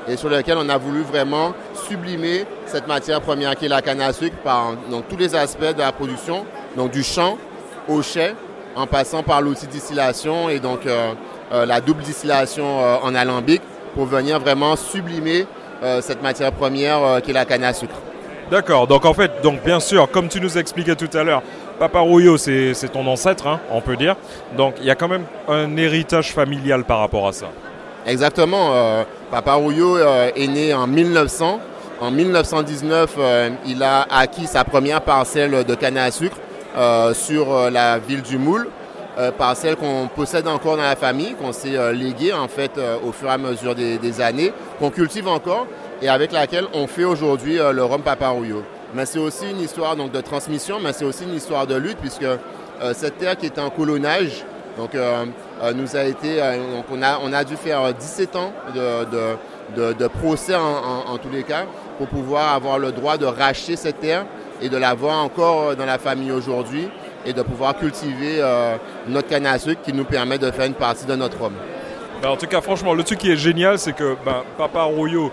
[0.07, 1.53] et sur lequel on a voulu vraiment
[1.87, 5.61] sublimer cette matière première qui est la canne à sucre par donc, tous les aspects
[5.61, 7.37] de la production, donc du champ
[7.87, 8.35] au chai,
[8.75, 11.13] en passant par l'outil distillation et donc euh,
[11.51, 13.61] euh, la double distillation en alambic
[13.95, 15.45] pour venir vraiment sublimer
[16.01, 17.95] cette matière première qui est la canne à sucre.
[18.49, 21.43] D'accord, donc en fait, donc bien sûr, comme tu nous expliquais tout à l'heure,
[21.79, 24.15] Papa Rouillot, c'est ton ancêtre, hein, on peut dire.
[24.57, 27.47] Donc il y a quand même un héritage familial par rapport à ça.
[28.05, 28.73] Exactement.
[28.73, 31.59] euh, Papa Rouillot euh, est né en 1900.
[32.03, 36.35] En 1919, euh, il a acquis sa première parcelle de canne à sucre
[36.75, 38.67] euh, sur euh, la ville du Moule.
[39.37, 42.71] Parcelle qu'on possède encore dans la famille, qu'on s'est léguée en fait
[43.05, 45.67] au fur et à mesure des, années, qu'on cultive encore
[46.01, 48.63] et avec laquelle on fait aujourd'hui le rhum Papa Rouillot.
[48.95, 51.97] Mais c'est aussi une histoire donc, de transmission, mais c'est aussi une histoire de lutte
[51.97, 54.45] puisque euh, cette terre qui était en colonnage,
[54.77, 55.25] donc, euh,
[55.63, 59.05] euh, nous a été, donc on, a, on a dû faire euh, 17 ans de,
[59.75, 61.65] de- de- procès en, tous les cas
[61.97, 64.25] pour pouvoir avoir le droit de racheter cette terre
[64.61, 66.89] et de l'avoir encore dans la famille aujourd'hui
[67.25, 68.41] et de pouvoir cultiver
[69.07, 71.53] notre canne à sucre qui nous permet de faire une partie de notre homme.
[72.21, 75.31] Ben, en tout cas, franchement, le truc qui est génial, c'est que ben, Papa Rouillot,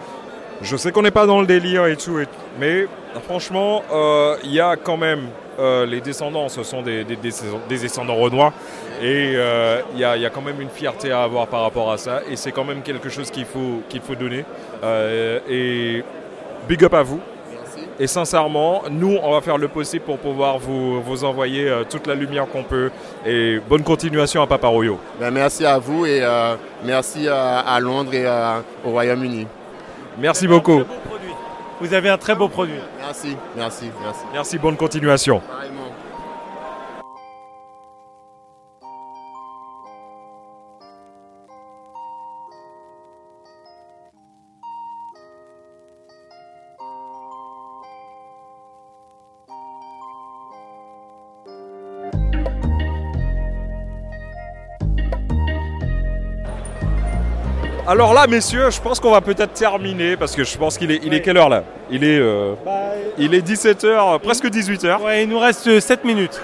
[0.62, 2.26] je sais qu'on n'est pas dans le délire et tout, et-
[2.58, 2.86] mais
[3.26, 5.20] franchement, euh, il y a quand même
[5.58, 7.30] euh, les descendants, ce sont des, des- des-
[7.68, 8.52] des descendants renois,
[9.02, 11.62] et euh, il y, a, il y a quand même une fierté à avoir par
[11.62, 14.44] rapport à ça, et c'est quand même quelque chose qu'il faut, qu'il faut donner.
[14.82, 16.02] Euh, et
[16.68, 17.20] big up à vous.
[17.98, 22.06] Et sincèrement, nous, on va faire le possible pour pouvoir vous, vous envoyer euh, toute
[22.06, 22.90] la lumière qu'on peut.
[23.26, 24.98] Et bonne continuation à Papa Rouillot.
[25.20, 29.46] Ben, merci à vous et euh, merci euh, à Londres et euh, au Royaume-Uni.
[30.20, 30.82] Merci beaucoup.
[31.80, 32.74] Vous avez un très beau produit.
[32.98, 34.20] Merci, merci, merci.
[34.32, 35.40] Merci, bonne continuation.
[57.90, 61.00] Alors là, messieurs, je pense qu'on va peut-être terminer parce que je pense qu'il est,
[61.02, 61.64] il est quelle heure là?
[61.90, 62.54] Il est, euh,
[63.18, 65.00] il est 17h, presque 18h.
[65.02, 66.40] Ouais, il nous reste 7 minutes.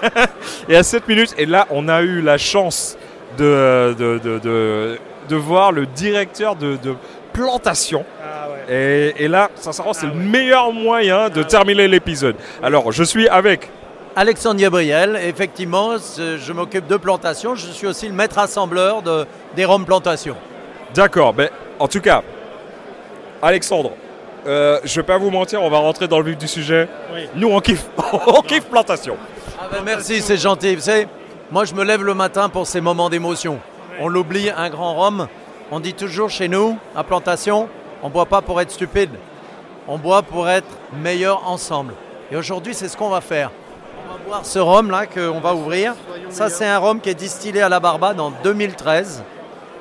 [0.69, 2.99] et à 7 minutes, et là, on a eu la chance
[3.39, 6.95] de, de, de, de- de voir le directeur de, de
[7.33, 8.05] plantation.
[8.69, 12.35] et, et là, sincèrement, c'est le meilleur moyen de terminer l'épisode.
[12.61, 13.71] Alors, je suis avec.
[14.17, 17.55] Alexandre Gabriel, effectivement, je m'occupe de plantation.
[17.55, 20.35] Je suis aussi le maître assembleur de, des Roms Plantation.
[20.95, 22.23] D'accord, ben, en tout cas,
[23.43, 23.93] Alexandre,
[24.47, 26.89] euh, je vais pas vous mentir, on va rentrer dans le vif du sujet.
[27.35, 27.87] Nous, on kiffe,
[28.27, 29.17] on kiffe plantation.
[29.59, 30.77] Ah ben merci, c'est gentil.
[30.77, 31.09] Vous savez,
[31.51, 33.59] moi je me lève le matin pour ces moments d'émotion.
[34.01, 35.29] On l'oublie, un grand Rhum.
[35.73, 37.69] On dit toujours chez nous, à plantation,
[38.03, 39.11] On boit pas pour être stupide.
[39.89, 40.69] On boit pour être
[41.03, 41.95] meilleur ensemble.
[42.31, 43.51] Et aujourd'hui, c'est ce qu'on va faire.
[44.05, 45.95] On va boire ce rhum là qu'on va ouvrir.
[46.31, 49.25] Ça, c'est un rhum qui est distillé à la Barbade en 2013,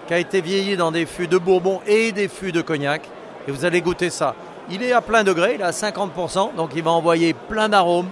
[0.08, 3.02] qui a été vieilli dans des fûts de Bourbon et des fûts de cognac.
[3.48, 4.36] Et vous allez goûter ça.
[4.70, 8.10] Il est à plein degré, il est à 50%, donc il va envoyer plein d'arômes.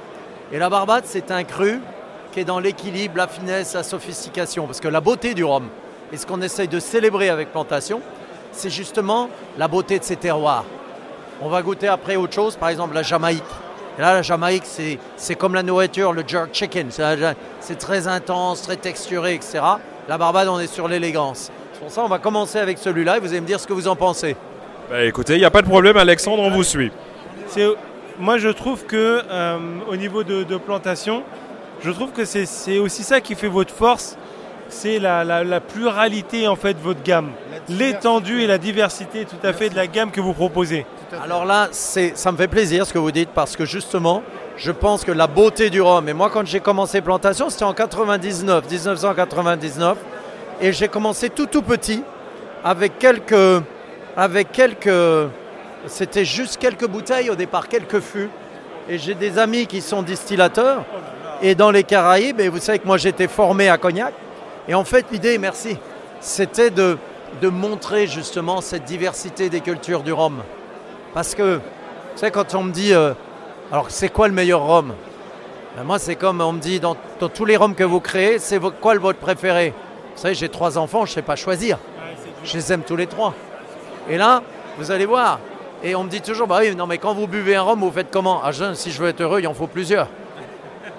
[0.51, 1.79] Et la Barbade, c'est un cru
[2.31, 4.65] qui est dans l'équilibre, la finesse, la sophistication.
[4.65, 5.67] Parce que la beauté du rhum,
[6.11, 8.01] et ce qu'on essaye de célébrer avec Plantation,
[8.51, 10.65] c'est justement la beauté de ces terroirs.
[11.41, 13.43] On va goûter après autre chose, par exemple la Jamaïque.
[13.97, 16.89] Et là, la Jamaïque, c'est, comme la nourriture, le jerk chicken.
[17.59, 19.61] C'est très intense, très texturé, etc.
[20.07, 21.51] La Barbade, on est sur l'élégance.
[21.83, 23.89] Pour ça on va commencer avec celui-là et vous allez me dire ce que vous
[23.89, 24.37] en pensez.
[24.89, 26.93] Bah, écoutez, il n'y a pas de problème, Alexandre, on vous suit.
[27.47, 27.67] C'est-
[28.19, 29.57] moi, je trouve que euh,
[29.89, 31.23] au niveau de, de plantation,
[31.83, 34.17] je trouve que c'est c'est aussi ça qui fait votre force.
[34.69, 37.31] C'est la, la- la pluralité en fait de votre gamme,
[37.67, 40.85] l'étendue et la diversité tout à fait de la gamme que vous proposez.
[41.21, 44.23] Alors là, c'est, ça me fait plaisir ce que vous dites parce que justement,
[44.55, 47.73] je pense que la beauté du rhum, et moi quand j'ai commencé Plantation, c'était en
[47.73, 49.97] 99, 1999,
[50.61, 52.03] et j'ai commencé tout tout petit
[52.63, 53.63] avec quelques,
[54.15, 55.29] avec quelques,
[55.87, 58.29] c'était juste quelques bouteilles au départ, quelques fûts,
[58.89, 60.83] et j'ai des amis qui sont distillateurs,
[61.41, 64.13] et dans les Caraïbes, et vous savez que moi j'étais formé à Cognac,
[64.67, 65.77] et en fait l'idée, merci,
[66.21, 66.97] c'était de,
[67.41, 70.41] de montrer justement cette diversité des cultures du rhum.
[71.13, 71.61] Parce que, tu
[72.15, 73.13] sais, quand on me dit, euh,
[73.71, 74.93] alors c'est quoi le meilleur rhum?
[75.75, 78.39] Ben, Moi, c'est comme on me dit, dans, dans tous les rhums que vous créez,
[78.39, 79.73] c'est quoi le votre préféré?
[80.15, 81.77] Vous savez, j'ai trois enfants, je ne sais pas choisir.
[82.43, 83.33] Je les aime tous les trois.
[84.09, 84.41] Et là,
[84.77, 85.39] vous allez voir.
[85.83, 87.91] Et on me dit toujours, bah oui, non, mais quand vous buvez un rhum, vous
[87.91, 88.41] faites comment?
[88.43, 90.07] Ah, je- si je veux être heureux, il en faut plusieurs.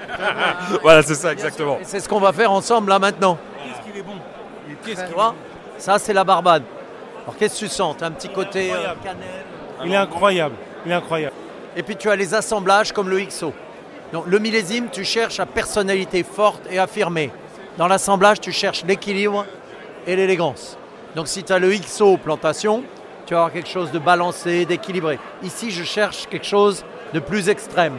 [0.82, 1.78] voilà, c'est ça, exactement.
[1.80, 3.38] Et c'est ce qu'on va faire ensemble là maintenant.
[3.62, 4.12] Qu'est-ce qu'il est bon?
[4.84, 5.34] Tu vois?
[5.78, 6.62] Ça, c'est la Barbade.
[7.24, 7.96] Alors, qu'est-ce que tu sens?
[7.98, 9.44] T'as un petit côté euh, cannelle?
[9.84, 10.54] Il est incroyable,
[10.86, 11.34] il est incroyable.
[11.76, 13.52] Et puis tu as les assemblages comme le XO.
[14.12, 17.30] Donc le millésime, tu cherches à personnalité forte et affirmée.
[17.76, 19.46] Dans l'assemblage, tu cherches l'équilibre
[20.06, 20.76] et l'élégance.
[21.16, 22.84] Donc si tu as le XO plantation,
[23.26, 25.18] tu vas avoir quelque chose de balancé, d'équilibré.
[25.42, 27.94] Ici, je cherche quelque chose de plus extrême.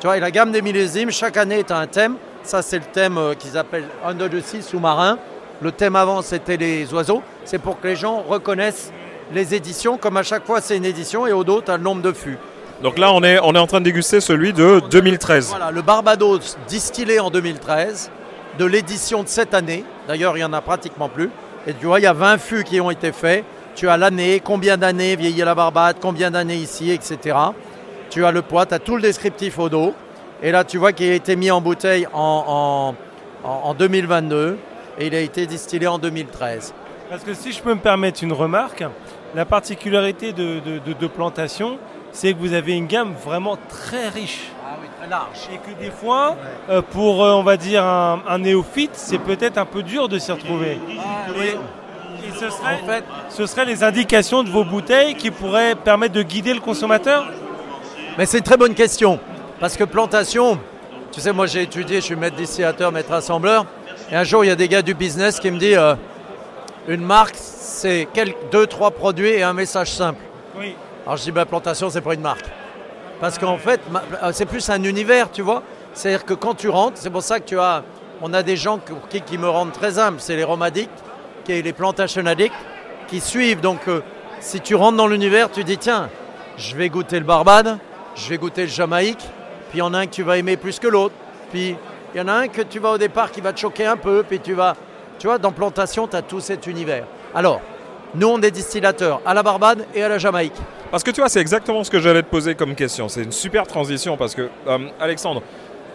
[0.00, 2.16] Tu vois, et la gamme des millésimes, chaque année, tu as un thème.
[2.42, 5.18] Ça, c'est le thème euh, qu'ils appellent Under the Sea, sous-marin.
[5.60, 7.22] Le thème avant, c'était les oiseaux.
[7.44, 8.92] C'est pour que les gens reconnaissent
[9.32, 9.98] les éditions.
[9.98, 12.12] Comme à chaque fois, c'est une édition et au dos, tu as le nombre de
[12.12, 12.38] fûts.
[12.82, 15.48] Donc là, on est, on est en train de déguster celui de 2013.
[15.50, 18.10] Voilà, le Barbados distillé en 2013,
[18.58, 19.84] de l'édition de cette année.
[20.08, 21.30] D'ailleurs, il n'y en a pratiquement plus.
[21.66, 23.44] Et tu vois, il y a 20 fûts qui ont été faits.
[23.76, 27.36] Tu as l'année, combien d'années vieillit la Barbade, combien d'années ici, etc.
[28.10, 29.94] Tu as le poids, tu as tout le descriptif au dos.
[30.42, 32.94] Et là, tu vois qu'il a été mis en bouteille en,
[33.44, 34.58] en, en- en 2022
[34.98, 36.74] et il a été distillé en 2013.
[37.08, 38.84] Parce que si je peux me permettre une remarque,
[39.34, 40.60] la particularité de-
[40.92, 41.78] de plantation,
[42.12, 44.48] c'est que vous avez une gamme vraiment très riche.
[45.02, 45.48] Ah large.
[45.52, 46.36] Et que des fois,
[46.68, 50.18] euh, pour, euh, on va dire, un, un néophyte, c'est peut-être un peu dur de
[50.18, 50.78] s'y retrouver.
[51.36, 56.22] Et, et ce, serait, ce seraient les indications de vos bouteilles qui pourraient permettre de
[56.22, 57.26] guider le consommateur?
[58.18, 59.18] Mais c'est une très bonne question.
[59.58, 60.58] Parce que plantation,
[61.12, 63.64] tu sais, moi j'ai étudié, je suis maître distillateur, maître assembleur.
[64.10, 65.94] Et un jour, il y a des gars du business qui me disent euh,
[66.88, 70.20] une marque, c'est quel- deux, trois produits et un message simple.
[70.58, 70.74] Oui.
[71.06, 72.44] Alors je dis, bah, plantation, c'est pas une marque.
[73.20, 73.80] Parce qu'en fait,
[74.22, 75.62] euh, c'est plus un univers, tu vois.
[75.92, 77.82] C'est-à-dire que quand tu rentres, c'est pour ça que tu as.
[78.22, 80.90] On a des gens pour qui, qui me rendent très humble, c'est les romadicts,
[81.44, 82.54] qui les plantation addicts,
[83.08, 83.60] qui suivent.
[83.60, 84.02] Donc, euh,
[84.40, 86.08] si tu rentres dans l'univers, tu dis, tiens,
[86.56, 87.78] je vais goûter le Barbade,
[88.14, 89.26] je vais goûter le Jamaïque,
[89.70, 91.14] puis il y en a un que tu vas aimer plus que l'autre,
[91.50, 91.76] puis
[92.14, 93.96] il y en a un que tu vas au départ qui va te choquer un
[93.96, 94.76] peu, puis tu vas.
[95.18, 97.04] Tu vois, dans plantation, tu as tout cet univers.
[97.34, 97.60] Alors,
[98.14, 100.56] nous, on est distillateurs à la Barbade et à la Jamaïque.
[100.90, 103.08] Parce que tu vois, c'est exactement ce que j'allais te poser comme question.
[103.08, 105.40] C'est une super transition parce que, euh, Alexandre,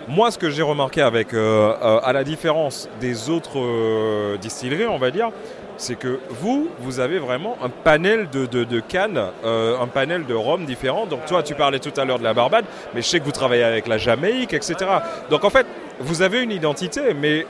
[0.07, 4.97] moi, ce que j'ai remarqué avec, euh, euh, à la différence des autres distilleries, on
[4.97, 5.29] va dire,
[5.77, 10.63] c'est que vous, vous avez vraiment un panel de, de- cannes, un panel de rhum
[10.65, 11.05] différents.
[11.05, 13.33] Donc, toi, tu parlais tout à l'heure de la Barbade, mais je sais que vous
[13.33, 14.75] travaillez avec la Jamaïque, etc.
[15.29, 15.65] Donc, en fait,
[15.99, 17.45] vous avez une identité, mais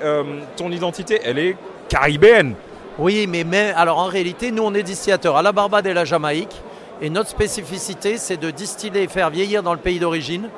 [0.58, 1.56] ton identité, elle est
[1.88, 2.56] caribéenne.
[2.98, 6.06] Oui, mais, mais alors en réalité, nous, on est distillateurs à la Barbade et la
[6.06, 6.62] Jamaïque.
[7.02, 10.50] Et notre spécificité, c'est de distiller et faire vieillir dans le pays d'origine,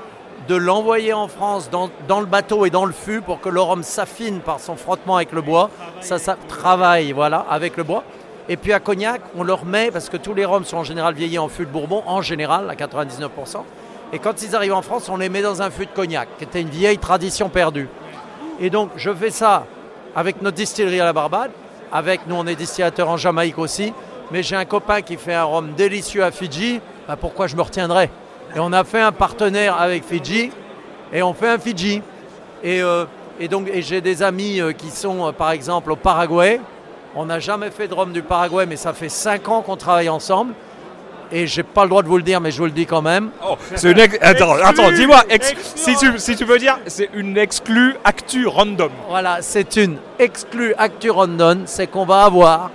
[0.48, 3.84] de l'envoyer en France dans, le bateau et dans le fût pour que le rhum
[3.84, 5.70] s'affine par son frottement avec le bois.
[6.02, 8.04] Ça, travaille, voilà, avec le bois.
[8.50, 11.16] Et puis à Cognac, on leur met, parce que tous les rhums sont en général
[11.16, 13.64] vieillis en fût de Bourbon, en général, à 99%.
[14.14, 16.46] Et quand ils arrivent en France, on les met dans un fût de Cognac, qui
[16.46, 17.90] était une vieille tradition perdue.
[18.62, 19.66] Et donc, je fais ça
[20.16, 21.52] avec notre distillerie à la Barbade,
[21.92, 23.94] avec nous, on est distillateur en Jamaïque aussi,
[24.32, 27.62] mais j'ai un copain qui fait un rhum délicieux à Fidji, bah, pourquoi je me
[27.62, 28.10] retiendrai?
[28.56, 30.52] Et on a fait un partenaire avec Fidji,
[31.14, 32.02] et on fait un Fidji.
[32.64, 33.06] Et, euh,
[33.40, 36.60] et donc et j'ai des amis euh, qui sont, euh, par exemple, au Paraguay.
[37.16, 40.10] On n'a jamais fait de rhum du Paraguay, mais ça fait 5 ans qu'on travaille
[40.10, 40.54] ensemble.
[41.32, 43.02] Et j'ai pas le droit de vous le dire, mais je vous le dis quand
[43.02, 43.32] même.
[43.76, 47.38] C'est une ex- Attends, attends, dis-moi, ex- si, tu, si tu veux dire, c'est une
[47.38, 48.92] exclue actu random.
[49.10, 52.72] Voilà, c'est une exclue Actu Rondon, c'est qu'on va avoir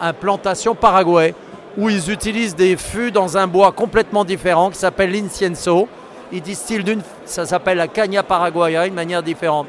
[0.00, 1.34] un plantation Paraguay
[1.76, 5.88] où ils utilisent des fûts dans un bois complètement différent qui s'appelle l'incienso.
[6.32, 9.66] Ils distillent d'une, ça s'appelle la cagna paraguaya, une manière différente.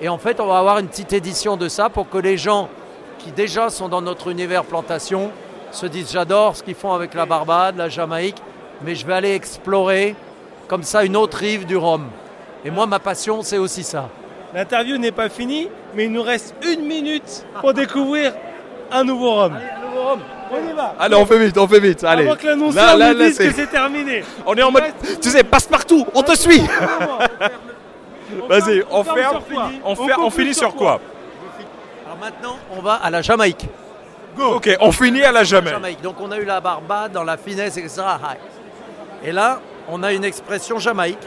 [0.00, 2.68] Et en fait, on va avoir une petite édition de ça pour que les gens
[3.18, 5.30] qui déjà sont dans notre univers plantation
[5.70, 8.40] se disent j'adore ce qu'ils font avec la Barbade, la Jamaïque,
[8.82, 10.14] mais je vais aller explorer
[10.68, 12.06] comme ça une autre rive du Rhum.
[12.64, 14.08] Et moi, ma passion, c'est aussi ça.
[14.54, 18.32] L'interview n'est pas finie, mais il nous reste une minute pour découvrir
[18.90, 19.52] un nouveau rhum.
[20.50, 20.94] On y va.
[20.98, 22.04] Allez, on fait vite, on fait vite.
[22.04, 22.26] Allez.
[22.26, 24.22] Avant que l'annonceur Là, là, nous là, dise que c'est- terminé.
[24.46, 24.84] On est en mode,
[25.20, 26.62] tu sais, passe partout, on te suit.
[28.48, 29.40] Vas-y, on ferme
[29.84, 31.00] on, finit sur quoi
[32.06, 33.66] Alors maintenant, on va à la Jamaïque.
[34.38, 35.74] Ok, on finit à la Jamaïque.
[35.74, 36.02] Jamaïque.
[36.02, 38.02] Donc on a eu la Barbade dans la finesse, etc.
[39.24, 41.18] Et là, on a une expression Jamaïque.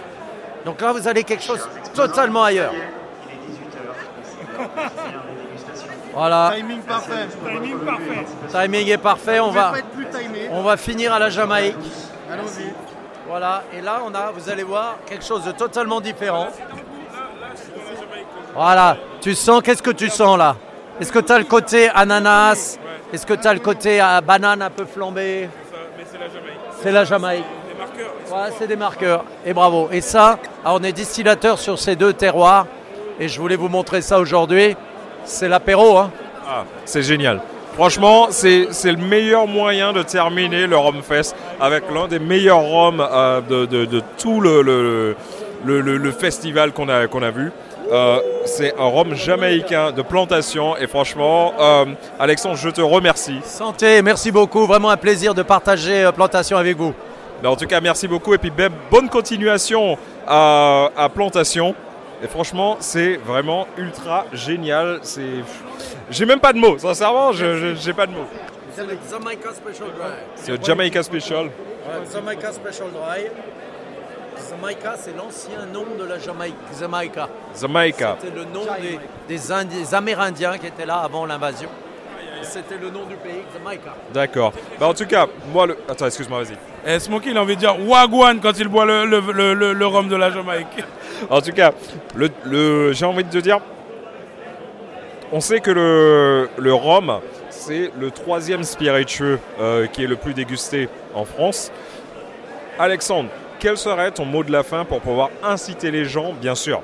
[0.65, 2.73] Donc là, vous allez quelque chose totalement ailleurs.
[6.17, 6.51] Voilà.
[6.55, 7.27] Timing parfait.
[7.45, 8.25] Timing parfait.
[8.49, 9.39] Timing est parfait.
[9.39, 10.49] On va, pas être plus timé.
[10.51, 11.75] on va finir à la Jamaïque.
[12.31, 12.73] Allons-y.
[13.27, 13.63] Voilà.
[13.77, 16.47] Et là, on a, vous allez voir quelque chose de totalement différent.
[18.55, 18.97] Voilà.
[19.21, 20.55] Tu sens, qu'est-ce que tu sens là?
[20.99, 22.79] Est-ce que tu as le côté ananas?
[23.13, 25.47] Est-ce que tu as le côté euh, banane un peu flambé
[26.81, 27.45] C'est la Jamaïque.
[28.25, 29.23] Voilà, c'est des marqueurs.
[29.45, 29.89] Et bravo.
[29.91, 32.65] Et ça, alors, on est distillateur sur ces deux terroirs.
[33.19, 34.75] Et je voulais vous montrer ça aujourd'hui.
[35.27, 35.97] C'est l'apéro.
[35.97, 36.11] Hein.
[36.47, 37.41] Ah, c'est génial.
[37.73, 43.05] Franchement, c'est le meilleur moyen de terminer le Rhum Fest avec l'un des meilleurs rhums
[43.07, 45.15] euh, de, de- de tout le, le,
[45.63, 47.51] le- le- le festival qu'on a, qu'on a vu.
[47.91, 51.85] Euh, c'est un rhum jamaïcain de plantation et franchement, euh,
[52.19, 53.39] Alexandre, je te remercie.
[53.43, 54.65] Santé, merci beaucoup.
[54.65, 56.93] Vraiment un plaisir de partager Plantation avec vous.
[57.43, 61.75] Mais en tout cas, merci beaucoup et puis ben, bonne continuation à, à Plantation.
[62.23, 64.99] Et franchement, c'est vraiment ultra génial.
[65.03, 65.43] C'est,
[66.09, 66.77] j'ai même pas de mots.
[66.77, 68.25] Sincèrement, je, j'ai pas de mots.
[68.73, 70.07] C'est le Jamaica Special Dry.
[70.35, 71.45] C'est le Jamaica Special.
[71.45, 71.51] Ouais,
[72.13, 73.25] Jamaica Special Dry.
[74.49, 76.55] Jamaica, c'est l'ancien nom de la Jamaïque.
[76.79, 77.27] Jamaica.
[77.59, 78.17] Jamaica.
[78.21, 81.69] C'était le nom des, des Indi- des Amérindiens qui étaient là avant l'invasion.
[82.41, 83.93] C'était le nom du pays, Jamaica.
[84.13, 84.53] D'accord.
[84.79, 85.77] Bah, en tout cas, moi le.
[85.89, 86.57] Attends, excuse-moi, vas-y.
[86.95, 89.73] Et Smokey, il a envie de dire Wagwan quand il boit le, le, le, le-
[89.73, 90.67] le rhum de la Jamaïque.
[91.31, 91.71] En tout cas,
[92.15, 93.59] le, le- j'ai envie de te dire,
[95.31, 97.19] on sait que le, le rhum,
[97.49, 101.71] c'est le troisième spiritueux euh, qui est le plus dégusté en France.
[102.79, 106.81] Alexandre, quel serait ton mot de la fin pour pouvoir inciter les gens, bien sûr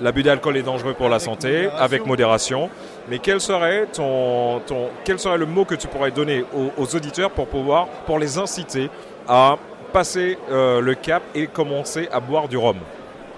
[0.00, 2.70] L'abus d'alcool est dangereux pour la santé, avec modération.
[3.10, 6.44] Mais quel serait, le mot que tu pourrais donner
[6.78, 8.88] aux, auditeurs pour pouvoir, pour les inciter
[9.26, 9.56] à
[9.92, 12.76] passer euh, le cap et commencer à boire du rhum?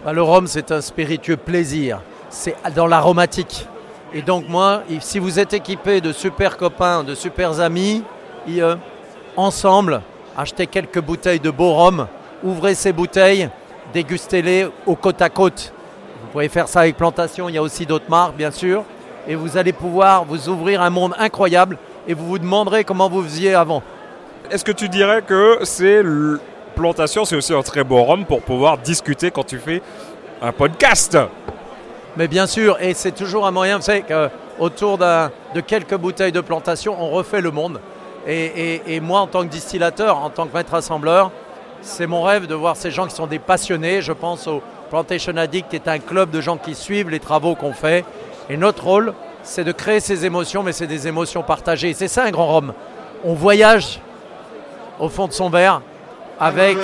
[0.04, 2.02] Bah, le rhum, c'est un spiritueux plaisir.
[2.28, 3.66] C'est dans l'aromatique.
[4.12, 8.04] Et donc moi, si vous êtes équipé de super copains, de super amis,
[8.50, 8.76] euh,
[9.38, 10.02] ensemble,
[10.36, 12.08] achetez quelques bouteilles de beau rhum,
[12.44, 13.48] ouvrez ces bouteilles,
[13.94, 15.72] dégustez-les au côte à côte.
[16.20, 18.84] Vous pouvez faire ça avec Plantation, il y a aussi d'autres marques bien sûr.
[19.28, 23.22] Et vous allez pouvoir vous ouvrir un monde incroyable et vous vous demanderez comment vous
[23.22, 23.82] faisiez avant.
[24.50, 26.02] Est-ce que tu dirais que c'est
[26.74, 29.80] plantation, c'est aussi un très beau rhum pour pouvoir discuter quand tu fais
[30.40, 31.16] un podcast?
[32.16, 36.40] Mais bien sûr, et c'est toujours un moyen, vous savez, qu'autour de quelques bouteilles de
[36.40, 37.80] plantation, on refait le monde.
[38.26, 38.44] Et,
[38.86, 41.30] et- et moi, en tant que distillateur, en tant que maître assembleur,
[41.80, 44.02] c'est mon rêve de voir ces gens qui sont des passionnés.
[44.02, 47.54] Je pense au Plantation Addict, qui est un club de gens qui suivent les travaux
[47.54, 48.04] qu'on fait.
[48.50, 51.94] Et notre rôle, c'est de créer ces émotions, mais c'est des émotions partagées.
[51.94, 52.72] C'est ça un grand rhum.
[53.24, 54.00] On voyage
[54.98, 55.80] au fond de son verre,
[56.38, 56.76] avec,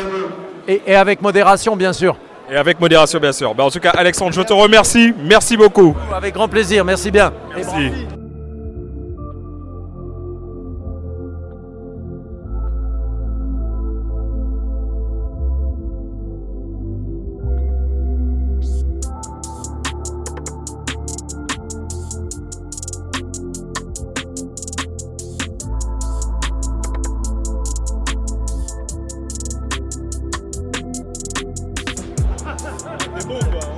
[0.67, 2.17] et- et avec modération, bien sûr.
[2.51, 3.55] Et avec modération, bien sûr.
[3.55, 5.13] Bah, en tout cas, Alexandre, je te remercie.
[5.23, 5.95] Merci beaucoup.
[6.15, 7.33] Avec grand plaisir, merci bien.
[7.55, 8.18] Merci.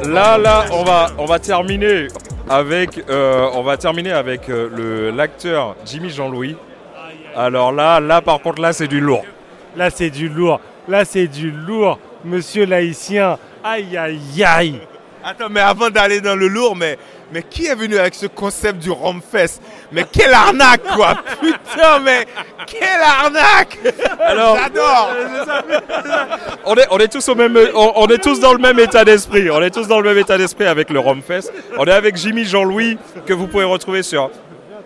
[0.05, 2.09] Là, là, on va, on va terminer
[2.49, 6.57] avec, euh, on va terminer avec euh, le l'acteur Jimmy Jean-Louis.
[7.37, 9.25] Alors là, là par contre, là c'est du lourd.
[9.77, 10.61] Là, c'est du lourd.
[10.89, 11.99] Là, c'est du lourd.
[12.25, 13.39] Monsieur l'haïtien.
[13.63, 14.81] Aïe, aïe, aïe.
[15.23, 16.99] Attends, mais avant d'aller dans le lourd, mais,
[17.33, 19.61] mais qui est venu avec ce concept du Romfest
[19.93, 22.27] Mais quelle arnaque, quoi Putain, mais
[22.67, 23.79] quelle arnaque
[24.21, 25.11] Alors- J'adore
[26.65, 29.05] On est, on est tous au même, on, on est tous dans le même état
[29.05, 29.51] d'esprit.
[29.51, 31.51] On est tous dans le même état d'esprit avec le Romfest.
[31.79, 34.31] On est avec Jimmy Jean-Louis que vous pouvez retrouver sur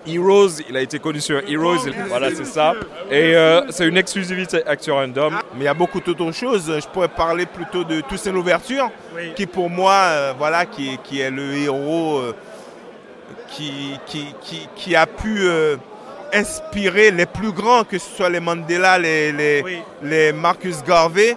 [0.07, 0.61] Heroes.
[0.68, 1.88] Il a été connu sur Heroes.
[2.09, 2.74] Voilà, c'est ça.
[3.11, 5.34] Et euh, c'est une exclusivité Actu Random.
[5.55, 6.72] Mais il y a beaucoup d'autres choses.
[6.80, 8.90] Je pourrais parler plutôt de Toussaint l'ouverture,
[9.36, 12.34] qui pour moi, euh, voilà, qui, qui est le héros euh,
[13.48, 15.76] qui, qui, qui, qui a pu euh,
[16.32, 19.64] inspirer les plus grands, que ce soit les Mandela, les, les,
[20.02, 21.36] les Marcus Garvey.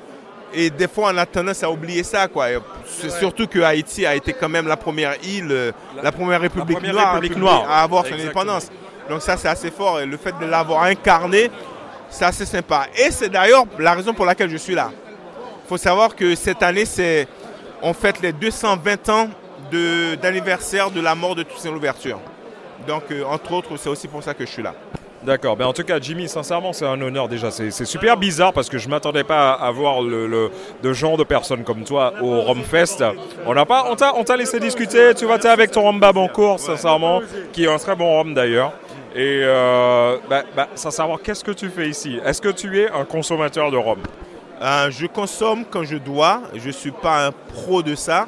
[0.54, 2.28] Et des fois, on a tendance à oublier ça.
[2.28, 2.48] quoi.
[2.86, 6.93] C'est surtout que Haïti a été quand même la première île, la, première république, première
[6.93, 7.70] noire, république république noire.
[7.70, 8.41] à avoir son Exactement.
[8.41, 8.72] indépendance.
[9.10, 10.00] Donc ça, c'est assez fort.
[10.00, 11.52] Et le fait de l'avoir incarné,
[12.10, 12.88] c'est assez sympa.
[12.95, 14.91] Et c'est d'ailleurs la raison pour laquelle je suis là.
[15.66, 17.28] Il faut savoir que cette année, c'est
[17.82, 19.30] on fête les 220 ans
[19.72, 22.20] de- d'anniversaire de, la mort de Toussaint Louverture.
[22.88, 24.74] Donc, euh, entre autres, c'est aussi pour ça que je suis là.
[25.24, 25.57] D'accord.
[25.57, 27.49] Ben en tout cas, Jimmy, sincèrement, c'est un honneur déjà.
[27.51, 30.51] C'est super bizarre parce que je m'attendais pas à voir le,
[30.84, 33.03] de genre de personnes comme toi au Romfest.
[33.45, 35.13] On n'a pas, on t'a, laissé discuter.
[35.15, 38.74] Tu vois, t'es avec ton rhum Babancourt, sincèrement, qui est un très bon rhum d'ailleurs.
[39.15, 42.20] Et euh, ben, ben, sincèrement, qu'est-ce que tu fais ici?
[42.24, 43.99] Est-ce que tu es un consommateur de rhum?
[44.61, 46.43] Euh, je consomme quand je dois.
[46.53, 48.28] Je ne suis pas un pro de ça.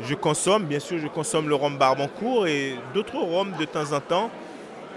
[0.00, 4.00] Je consomme, bien sûr, je consomme le rhum Barbancourt et d'autres rhums de temps en
[4.00, 4.30] temps.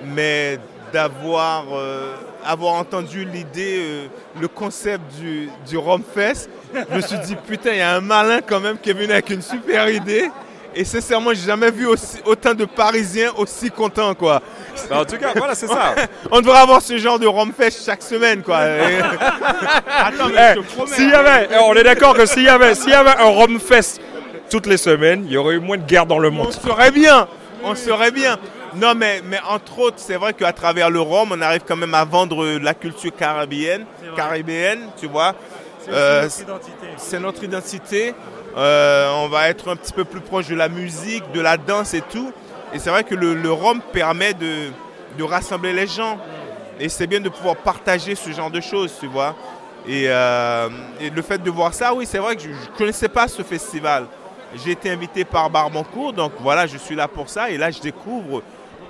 [0.04, 0.60] Mais
[1.00, 2.14] d'avoir euh,
[2.46, 4.08] avoir entendu l'idée, euh,
[4.40, 8.00] le concept du, du Rhum Fest, je me suis dit, putain, il y a un
[8.00, 10.30] malin quand même qui est venu avec une super idée.
[10.74, 14.42] Et sincèrement, j'ai jamais vu aussi- autant de Parisiens aussi contents, quoi.
[14.90, 15.96] Ben, en tout cas, voilà, c'est ça.
[16.32, 18.62] On devrait avoir ce genre de Rhum Fest chaque semaine, quoi.
[18.66, 21.20] Et- Attends, mais Eh, je te promets, s'il y hein.
[21.20, 23.82] avait, eh, on est d'accord que s'il y avait, s'il y avait un
[24.50, 26.48] toutes les semaines, il y aurait eu moins de guerre dans le monde.
[26.48, 27.28] On serait bien,
[27.64, 28.38] on serait bien.
[28.76, 31.94] Non, mais, mais entre autres, c'est vrai qu'à travers le rhum, on arrive quand même
[31.94, 35.34] à vendre la culture caribéenne, caribéenne, tu vois.
[35.90, 36.28] Euh,
[36.98, 38.14] c'est notre identité.
[38.58, 41.94] Euh, on va être un petit peu plus proche de la musique, de la danse
[41.94, 42.32] et tout.
[42.74, 44.70] Et c'est vrai que le, le rhum permet de,
[45.18, 46.18] de rassembler les gens.
[46.80, 49.36] Et c'est bien de pouvoir partager ce genre de choses, tu vois.
[49.88, 50.70] Et, euh,
[51.00, 53.44] et le fait de voir ça, oui, c'est vrai que je ne connaissais pas ce
[53.44, 54.08] festival.
[54.56, 57.50] J'ai été invité par Barbancourt, donc voilà, je suis là pour ça.
[57.50, 58.42] Et là, je découvre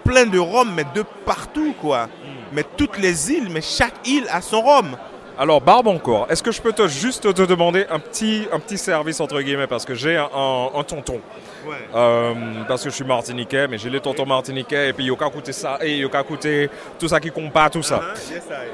[0.06, 2.08] plein de rhum, mais de partout, quoi.
[2.53, 4.95] Mais toutes les îles, mais chaque île a son rhum.
[5.38, 8.47] Alors, Barbancourt, est-ce que je peux te, juste te demander un petit,
[8.78, 11.20] service, entre guillemets, parce que j'ai un tonton.
[11.66, 11.74] Ouais.
[11.95, 12.34] Euh,
[12.68, 15.16] parce que je suis martiniquais, mais j'ai les tontons martiniquais, et puis il y a
[15.16, 17.84] qu'à coûter ça, et il y a qu'à coûter tout ça qui compte pas, tout
[17.84, 18.01] ça.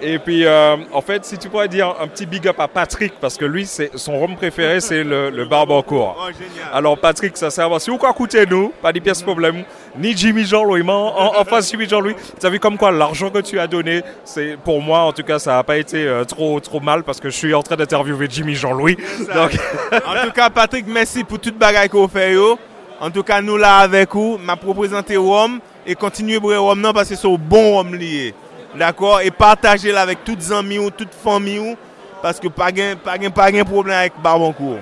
[0.01, 3.13] Et puis, euh, en fait, si tu pourrais dire un petit big up à Patrick,
[3.19, 3.65] parce que lui,
[3.95, 6.17] son rhum préféré, c'est le, le Barbancourt.
[6.19, 6.31] Oh.
[6.73, 9.63] Alors, Patrick, ça sert à Si vous coûter nous, pas de pièces problème,
[9.97, 13.39] ni Jimmy Jean-Louis, en, en- face Jimmy Jean-Louis, tu as vu comme quoi l'argent que
[13.39, 16.59] tu as donné, c'est pour moi, en tout cas, ça n'a pas été euh, trop,
[16.59, 18.97] trop mal, parce que je suis en train d'interviewer Jimmy Jean-Louis.
[19.33, 19.51] Donc,
[20.05, 22.33] en tout cas, Patrick, merci pour toute bagaille que vous faites.
[22.33, 22.57] yo.
[23.01, 26.93] En tout cas, nous là avec vous, m'a présenté Rome et continuez boire Rome non
[26.93, 28.35] parce que c'est au bon Rome lié.
[28.75, 29.21] D'accord?
[29.21, 31.75] Et partagez là avec toutes les amis ou toutes les familles ou,
[32.21, 34.77] parce que pas gain pas pas problème avec Barbancourt.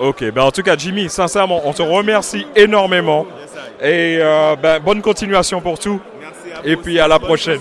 [0.00, 3.24] ok, ben en tout cas, Jimmy, sincèrement, on te remercie énormément.
[3.80, 6.00] Et euh, ben, bonne continuation pour tout.
[6.64, 7.60] Et puis à la prochaine.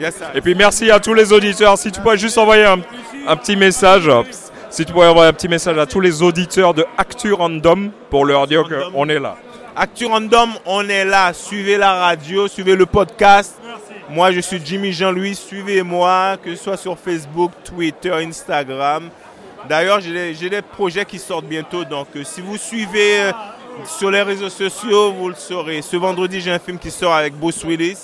[0.00, 0.22] Yes.
[0.36, 1.76] Et puis merci à tous les auditeurs.
[1.76, 2.78] Si tu pourrais juste envoyer un,
[3.26, 4.08] un petit message,
[4.70, 8.24] si tu pourrais envoyer un petit message à tous les auditeurs de Actu Random pour
[8.24, 9.36] leur dire qu'on est là.
[9.74, 11.32] Actu Random, on est là.
[11.32, 13.60] Suivez la radio, suivez le podcast.
[14.08, 15.34] Moi, je suis Jimmy Jean-Louis.
[15.34, 19.10] Suivez-moi, que ce soit sur Facebook, Twitter, Instagram.
[19.68, 21.84] D'ailleurs, j'ai des, j'ai des projets qui sortent bientôt.
[21.84, 23.32] Donc, euh, si vous suivez euh,
[23.84, 25.82] sur les réseaux sociaux, vous le saurez.
[25.82, 27.98] Ce vendredi, j'ai un film qui sort avec Bruce Willis.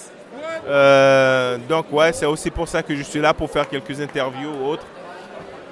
[0.69, 4.51] Euh, donc, ouais, c'est aussi pour ça que je suis là pour faire quelques interviews
[4.61, 4.85] ou autres.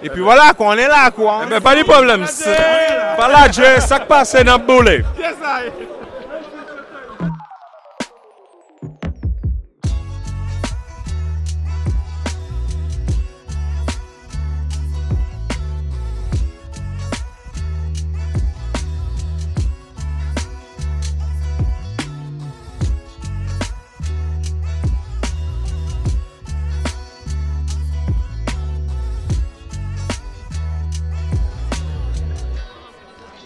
[0.03, 1.43] E pi wala kon ane la kwa.
[1.45, 2.27] E pe pa di problem.
[3.17, 5.01] Pa la dje sak pase nan boule.
[5.19, 5.73] Yes ay.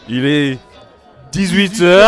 [0.09, 0.59] Il est
[1.33, 2.05] 18h.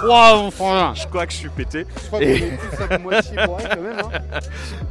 [0.00, 0.94] crois, mon frangin.
[0.94, 1.84] Je crois que je suis pété.
[2.02, 3.98] Je crois Et- quand même.
[3.98, 4.38] hein.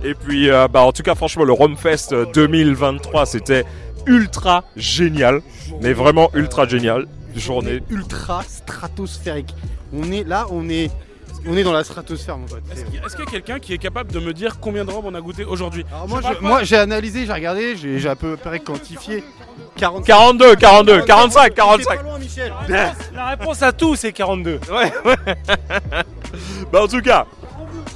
[0.03, 3.65] Et puis, euh, bah, en tout cas, franchement, le Romfest 2023, c'était
[4.05, 5.41] ultra génial.
[5.81, 7.07] Mais vraiment ultra génial.
[7.35, 7.81] Journée.
[7.89, 9.53] ultra stratosphérique.
[9.93, 10.89] On est là, on est,
[11.47, 12.63] on est dans la stratosphère, mon pote.
[12.71, 15.15] Est-ce qu'il y a quelqu'un qui est capable de me dire combien de robes on
[15.15, 15.85] a goûté aujourd'hui
[16.41, 19.23] Moi, j'ai analysé, j'ai regardé, j'ai à peu près quantifié
[19.77, 20.05] 40...
[20.05, 21.99] 42, 42, 45, 45.
[23.13, 24.59] La réponse à tout, c'est 42.
[24.69, 25.15] Ouais, ouais.
[26.71, 27.25] bah, en tout cas,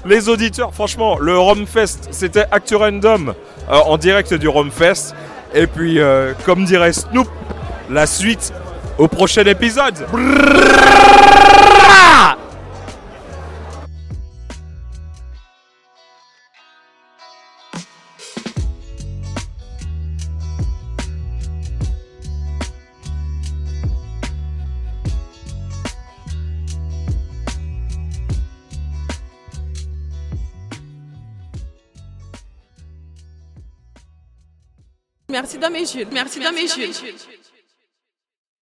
[0.05, 3.33] les auditeurs, franchement, le Romfest, c'était Actu Random
[3.69, 5.13] euh, en direct du Romfest.
[5.53, 7.27] Et puis, euh, comme dirait Snoop,
[7.89, 8.53] la suite
[8.97, 9.95] au prochain épisode.
[35.41, 36.07] Merci d'homme et Jules.
[36.11, 37.38] Merci d'homme et Jules.